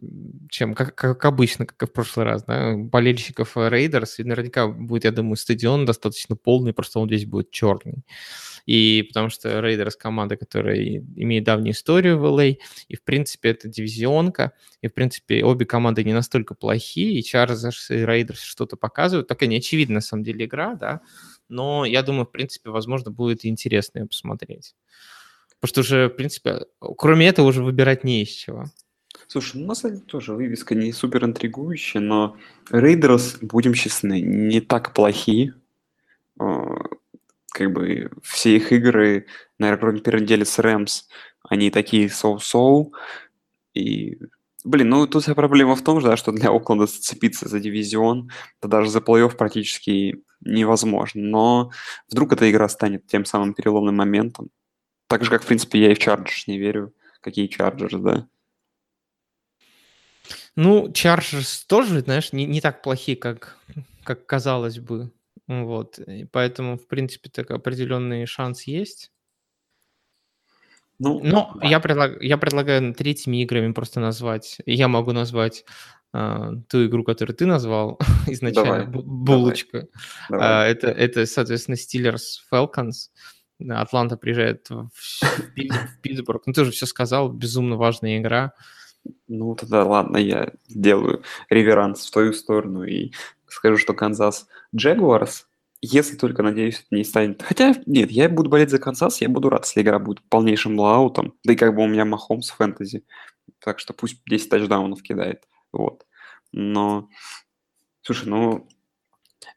чем 0.49 0.75
как, 0.75 0.95
как 0.95 1.25
обычно, 1.25 1.67
как 1.67 1.83
и 1.83 1.87
в 1.87 1.93
прошлый 1.93 2.27
раз, 2.27 2.45
да, 2.45 2.75
болельщиков 2.77 3.57
Рейдерс, 3.57 4.19
и 4.19 4.25
наверняка 4.25 4.67
будет, 4.67 5.05
я 5.05 5.13
думаю, 5.13 5.37
стадион 5.37 5.87
достаточно 5.87 6.37
полный, 6.37 6.73
просто 6.73 6.99
он 6.99 7.09
здесь 7.09 7.27
будет 7.27 7.51
черный. 7.51 8.05
И 8.71 9.03
потому 9.03 9.31
что 9.31 9.59
Рейдерс 9.61 9.97
команда, 9.97 10.37
которая 10.37 10.79
имеет 11.17 11.43
давнюю 11.43 11.73
историю 11.73 12.21
в 12.21 12.25
LA, 12.25 12.53
а, 12.53 12.65
и, 12.87 12.95
в 12.95 13.03
принципе, 13.03 13.49
это 13.49 13.67
дивизионка, 13.67 14.53
и, 14.81 14.87
в 14.87 14.95
принципе, 14.95 15.43
обе 15.43 15.67
команды 15.67 16.05
не 16.05 16.13
настолько 16.13 16.55
плохие, 16.55 17.19
и 17.19 17.25
Chargers 17.25 17.91
и 17.91 17.95
Рейдерс 17.95 18.41
что-то 18.41 18.77
показывают. 18.77 19.27
Такая 19.27 19.49
неочевидная, 19.49 19.97
на 19.97 20.01
самом 20.01 20.23
деле, 20.23 20.45
игра, 20.45 20.77
да, 20.77 21.01
но 21.49 21.85
я 21.85 22.05
думаю, 22.05 22.27
в 22.27 22.31
принципе, 22.31 22.71
возможно, 22.71 23.11
будет 23.11 23.45
интересно 23.45 23.99
ее 23.99 24.07
посмотреть. 24.07 24.77
Потому 25.59 25.69
что 25.69 25.81
уже, 25.81 26.07
в 26.07 26.15
принципе, 26.15 26.61
кроме 26.97 27.27
этого 27.27 27.49
уже 27.49 27.65
выбирать 27.65 28.05
не 28.05 28.23
из 28.23 28.29
чего. 28.29 28.67
Слушай, 29.27 29.61
ну 29.61 29.67
на 29.67 29.75
самом 29.75 29.97
деле 29.97 30.07
тоже 30.07 30.33
вывеска 30.33 30.77
не 30.77 30.93
супер 30.93 31.25
интригующая, 31.25 32.01
но 32.01 32.37
Рейдерс, 32.71 33.39
будем 33.41 33.75
честны, 33.75 34.21
не 34.21 34.61
так 34.61 34.95
плохи. 34.95 35.55
Как 37.61 37.75
бы 37.75 38.11
все 38.23 38.57
их 38.57 38.73
игры, 38.73 39.27
наверное, 39.59 40.01
кроме 40.01 40.45
с 40.47 40.59
Рэмс, 40.59 41.09
они 41.47 41.71
такие 41.71 42.09
соу-соу. 42.09 42.95
И, 43.75 44.19
блин, 44.65 44.89
ну 44.89 45.07
тут 45.07 45.25
вся 45.25 45.35
проблема 45.35 45.77
в 45.77 45.85
том, 45.85 46.01
да, 46.01 46.17
что 46.17 46.33
для 46.33 46.49
Окленда 46.49 46.87
зацепиться 46.87 47.51
за 47.51 47.61
дивизион, 47.61 48.31
то 48.61 48.69
даже 48.69 48.89
за 48.89 49.01
плей-офф 49.01 49.37
практически 49.37 50.25
невозможно. 50.41 51.21
Но 51.21 51.71
вдруг 52.09 52.33
эта 52.33 52.51
игра 52.51 52.67
станет 52.71 53.07
тем 53.07 53.27
самым 53.27 53.53
переломным 53.53 53.97
моментом. 53.97 54.49
Так 55.07 55.23
же, 55.23 55.31
как, 55.31 55.43
в 55.43 55.47
принципе, 55.47 55.83
я 55.83 55.93
и 55.93 55.95
в 55.95 55.99
Chargers 55.99 56.45
не 56.47 56.57
верю. 56.57 56.95
Какие 57.21 57.55
Chargers, 57.55 57.99
да? 57.99 58.27
Ну, 60.57 60.89
Chargers 60.89 61.67
тоже, 61.67 62.01
знаешь, 62.01 62.33
не, 62.33 62.47
не 62.47 62.63
так 62.63 62.81
плохие, 62.81 63.19
как, 63.19 63.59
как 64.03 64.25
казалось 64.25 64.79
бы. 64.79 65.11
Вот. 65.51 65.99
И 65.99 66.27
поэтому, 66.27 66.79
в 66.79 66.87
принципе, 66.87 67.29
так 67.29 67.51
определенный 67.51 68.25
шанс 68.25 68.63
есть. 68.65 69.11
Ну, 71.01 71.19
Но 71.25 71.57
да. 71.61 71.67
я, 71.67 71.81
предлаг, 71.81 72.23
я 72.23 72.39
предлагаю 72.39 72.95
третьими 72.95 73.43
играми 73.43 73.73
просто 73.73 73.99
назвать. 73.99 74.59
Я 74.65 74.89
могу 74.89 75.13
назвать 75.13 75.65
Uh, 76.13 76.61
ту 76.69 76.87
игру, 76.87 77.05
которую 77.05 77.37
ты 77.37 77.47
назвал 77.47 77.97
изначально, 78.27 78.85
давай, 78.85 79.05
булочка. 79.05 79.87
Давай. 80.29 80.49
Uh, 80.49 80.73
это, 80.73 80.89
это, 80.89 81.25
соответственно, 81.25 81.77
Steelers 81.77 82.41
Falcons. 82.53 83.11
Атланта 83.69 84.17
приезжает 84.17 84.69
в, 84.71 84.89
в 84.91 86.01
Питтсбург. 86.03 86.43
Ну, 86.47 86.53
ты 86.53 86.63
уже 86.63 86.73
все 86.73 86.87
сказал, 86.87 87.33
безумно 87.33 87.77
важная 87.77 88.19
игра. 88.19 88.55
Ну, 89.29 89.55
тогда 89.55 89.85
ладно, 89.85 90.17
я 90.17 90.51
сделаю 90.67 91.23
реверанс 91.49 92.05
в 92.05 92.11
твою 92.11 92.33
сторону 92.33 92.83
и 92.83 93.13
скажу, 93.51 93.77
что 93.77 93.95
Канзас 93.95 94.49
Джегуарс, 94.75 95.47
если 95.83 96.17
только, 96.17 96.43
надеюсь, 96.43 96.87
не 96.91 97.05
станет... 97.05 97.43
Хотя, 97.43 97.75
нет, 97.87 98.11
я 98.11 98.29
буду 98.29 98.51
болеть 98.51 98.71
за 98.71 98.79
Канзас, 98.79 99.21
я 99.21 99.29
буду 99.29 99.49
рад, 99.49 99.65
если 99.65 99.83
игра 99.83 99.99
будет 99.99 100.23
полнейшим 100.29 100.77
блаутом. 100.77 101.35
Да 101.45 101.53
и 101.55 101.57
как 101.57 101.75
бы 101.75 101.83
у 101.83 101.87
меня 101.87 102.05
Махомс 102.05 102.51
фэнтези. 102.51 103.05
Так 103.59 103.79
что 103.79 103.95
пусть 103.95 104.21
10 104.27 104.49
тачдаунов 104.49 105.03
кидает. 105.03 105.49
Вот. 105.73 106.07
Но, 106.53 107.09
слушай, 108.03 108.29
ну, 108.29 108.69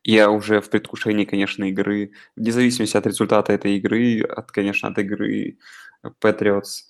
я 0.04 0.30
уже 0.30 0.62
в 0.62 0.70
предвкушении, 0.70 1.26
конечно, 1.26 1.66
игры, 1.66 2.12
вне 2.36 2.52
зависимости 2.52 2.98
от 2.98 3.08
результата 3.08 3.52
этой 3.54 3.78
игры, 3.78 4.22
от, 4.22 4.52
конечно, 4.52 4.90
от 4.90 4.98
игры 5.00 5.58
Patriots 6.22 6.84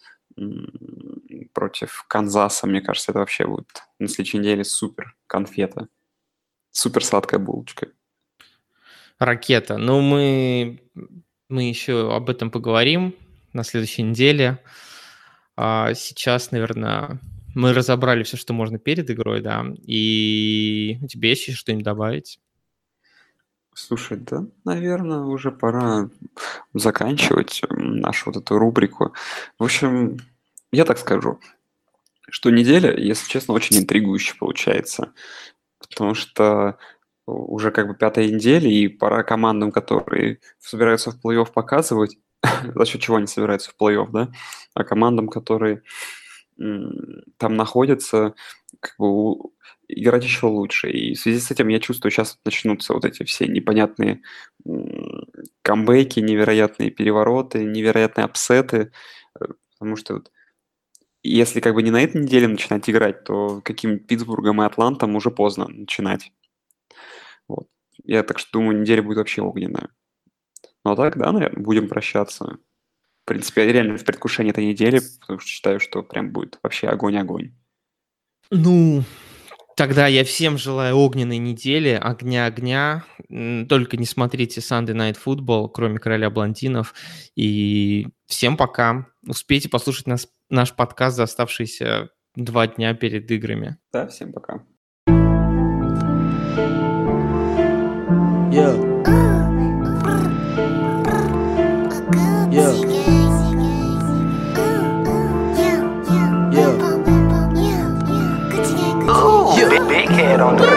против 1.54 2.06
Канзаса, 2.08 2.68
мне 2.68 2.82
кажется, 2.82 3.12
это 3.12 3.20
вообще 3.20 3.46
будет 3.46 3.84
на 4.00 4.08
следующей 4.08 4.40
неделе 4.40 4.64
супер 4.64 5.16
конфета. 5.28 5.88
Супер 6.74 7.06
сладкая 7.06 7.40
булочка. 7.40 7.88
Ракета. 9.20 9.78
Ну, 9.78 10.02
мы, 10.02 10.82
мы 11.48 11.70
еще 11.70 12.14
об 12.14 12.30
этом 12.30 12.50
поговорим 12.50 13.16
на 13.54 13.64
следующей 13.64 14.02
неделе. 14.02 14.60
А 15.56 15.94
сейчас, 15.94 16.50
наверное, 16.52 17.20
мы 17.54 17.74
разобрали 17.74 18.24
все, 18.24 18.38
что 18.38 18.54
можно 18.54 18.80
перед 18.80 19.10
игрой, 19.12 19.42
да. 19.42 19.66
И 19.86 20.98
у 21.04 21.08
тебя 21.08 21.30
есть 21.30 21.48
еще 21.48 21.56
что-нибудь 21.56 21.86
добавить? 21.86 22.40
Слушай, 23.76 24.18
да, 24.18 24.46
наверное, 24.66 25.20
уже 25.20 25.52
пора 25.52 26.10
заканчивать 26.74 27.62
нашу 27.70 28.32
вот 28.32 28.42
эту 28.42 28.58
рубрику. 28.58 29.14
В 29.60 29.64
общем, 29.64 30.18
я 30.72 30.86
так 30.86 30.98
скажу, 30.98 31.40
что 32.30 32.50
неделя, 32.50 32.96
если 32.98 33.30
честно, 33.30 33.54
очень 33.54 33.78
интригующая 33.78 34.36
получается. 34.40 35.14
Потому 35.90 36.14
что 36.14 36.78
уже 37.26 37.72
как 37.72 37.88
бы 37.88 37.96
пятая 37.96 38.28
неделя, 38.28 38.70
и 38.70 38.88
пора 38.88 39.24
командам, 39.24 39.72
которые 39.72 40.40
собираются 40.60 41.12
в 41.12 41.20
плей-офф 41.24 41.52
показывать, 41.54 42.18
за 42.76 42.86
счет 42.86 43.02
чего 43.02 43.18
они 43.18 43.28
собираются 43.28 43.72
в 43.72 43.82
плей-офф, 43.82 44.10
да, 44.12 44.32
а 44.74 44.84
командам, 44.84 45.30
которые 45.30 45.84
там 47.38 47.56
находятся, 47.56 48.36
как 48.80 48.96
бы 48.98 49.36
играть 49.88 50.24
еще 50.24 50.48
лучше. 50.48 50.90
И 50.92 51.16
в 51.16 51.20
связи 51.20 51.40
с 51.40 51.52
этим 51.52 51.68
я 51.68 51.80
чувствую, 51.80 52.12
сейчас 52.12 52.40
начнутся 52.46 52.94
вот 52.94 53.06
эти 53.06 53.24
все 53.24 53.48
непонятные 53.48 54.22
камбэки, 55.62 56.20
невероятные 56.20 56.90
перевороты, 56.92 57.64
невероятные 57.64 58.26
апсеты, 58.26 58.92
э, 59.40 59.46
потому 59.74 59.96
что 59.96 60.16
вот 60.16 60.32
если 61.24 61.60
как 61.60 61.74
бы 61.74 61.84
не 61.84 61.92
на 61.92 62.02
этой 62.02 62.22
неделе 62.22 62.48
начинать 62.48 62.90
играть, 62.90 63.24
то 63.24 63.62
каким 63.62 64.00
Питтсбургом 64.00 64.62
и 64.62 64.66
Атлантом 64.66 65.16
уже 65.16 65.32
поздно 65.32 65.68
начинать. 65.68 66.32
Вот. 67.48 67.68
Я 68.04 68.24
так 68.24 68.40
что 68.40 68.60
думаю, 68.60 68.82
неделя 68.82 69.02
будет 69.02 69.18
вообще 69.18 69.42
огненная. 69.42 69.90
Ну 70.84 70.92
а 70.92 70.96
так, 70.96 71.18
да, 71.18 71.32
наверное, 71.32 71.64
будем 71.64 71.88
прощаться. 71.88 72.58
В 73.24 73.26
принципе, 73.26 73.66
я 73.66 73.72
реально 73.72 73.98
в 73.98 74.04
предвкушении 74.04 74.52
этой 74.52 74.66
недели, 74.66 75.02
потому 75.22 75.40
что 75.40 75.50
считаю, 75.50 75.80
что 75.80 76.04
прям 76.04 76.32
будет 76.32 76.60
вообще 76.62 76.90
огонь-огонь. 76.90 77.54
Ну, 78.52 79.04
Тогда 79.76 80.06
я 80.06 80.24
всем 80.24 80.58
желаю 80.58 80.98
огненной 80.98 81.40
недели, 81.40 82.00
огня-огня. 82.00 83.06
Только 83.68 83.98
не 83.98 84.06
смотрите 84.06 84.62
Sunday 84.62 84.94
Night 84.94 85.18
Football, 85.24 85.70
кроме 85.74 85.98
короля 85.98 86.30
блондинов. 86.30 86.94
И 87.36 88.08
всем 88.28 88.56
пока. 88.56 89.08
Успейте 89.26 89.70
послушать 89.70 90.06
нас, 90.06 90.28
наш 90.54 90.72
подкаст 90.76 91.18
за 91.18 91.24
оставшиеся 91.24 92.10
два 92.36 92.68
дня 92.68 92.94
перед 92.94 93.30
играми. 93.32 93.78
Да, 93.92 94.08
всем 94.08 94.32
пока. 94.32 94.64
Yeah. 98.52 98.78
Yeah. 102.52 102.94
big 109.90 110.10
head 110.10 110.40
on 110.40 110.56
the 110.58 110.73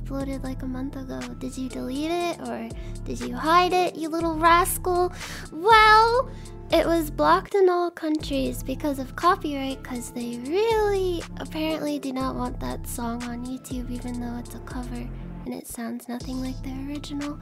uploaded 0.00 0.42
like 0.44 0.62
a 0.62 0.66
month 0.66 0.96
ago? 0.96 1.20
Did 1.38 1.56
you 1.56 1.68
delete 1.68 2.10
it 2.10 2.40
or 2.40 2.68
did 3.04 3.20
you 3.20 3.34
hide 3.34 3.72
it, 3.72 3.96
you 3.96 4.08
little 4.08 4.36
rascal? 4.36 5.12
Well, 5.52 6.30
it 6.70 6.86
was 6.86 7.10
blocked 7.10 7.54
in 7.54 7.68
all 7.68 7.90
countries 7.90 8.62
because 8.62 8.98
of 8.98 9.16
copyright, 9.16 9.82
because 9.82 10.10
they 10.12 10.38
really 10.46 11.22
apparently 11.38 11.98
do 11.98 12.12
not 12.12 12.36
want 12.36 12.60
that 12.60 12.86
song 12.86 13.22
on 13.24 13.44
YouTube, 13.44 13.90
even 13.90 14.20
though 14.20 14.38
it's 14.38 14.54
a 14.54 14.60
cover 14.60 15.08
and 15.44 15.54
it 15.54 15.66
sounds 15.66 16.08
nothing 16.08 16.40
like 16.40 16.60
the 16.62 16.72
original. 16.88 17.38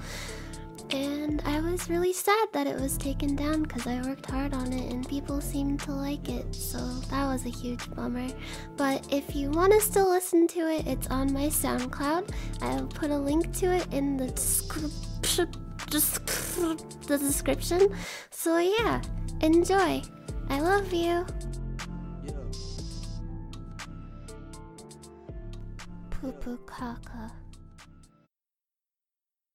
And 0.91 1.43
I 1.45 1.61
was 1.61 1.91
really 1.91 2.13
sad 2.13 2.49
that 2.53 2.67
it 2.67 2.81
was 2.81 2.97
taken 2.97 3.37
down 3.37 3.63
because 3.63 3.87
I 3.87 4.01
worked 4.01 4.27
hard 4.31 4.55
on 4.55 4.73
it 4.73 4.91
and 4.91 5.07
people 5.07 5.41
seemed 5.41 5.81
to 5.81 5.93
like 5.93 6.29
it, 6.29 6.55
so 6.55 6.79
that 6.79 7.27
was 7.27 7.45
a 7.45 7.51
huge 7.51 7.91
bummer. 7.95 8.29
But 8.77 9.07
if 9.13 9.37
you 9.37 9.51
want 9.51 9.73
to 9.75 9.81
still 9.81 10.09
listen 10.09 10.47
to 10.49 10.61
it, 10.61 10.87
it's 10.87 11.07
on 11.09 11.33
my 11.33 11.47
SoundCloud. 11.47 12.31
I'll 12.63 12.87
put 12.87 13.11
a 13.11 13.19
link 13.19 13.53
to 13.59 13.75
it 13.75 13.87
in 13.93 14.17
the 14.17 14.29
description. 14.29 15.53
The 15.91 17.19
description. 17.19 17.95
So 18.31 18.59
yeah, 18.59 19.03
enjoy. 19.43 20.03
I 20.49 20.61
love 20.61 20.93
you. 20.93 21.27
Poo 26.11 26.33
poo 26.33 26.59
caca. 26.67 27.31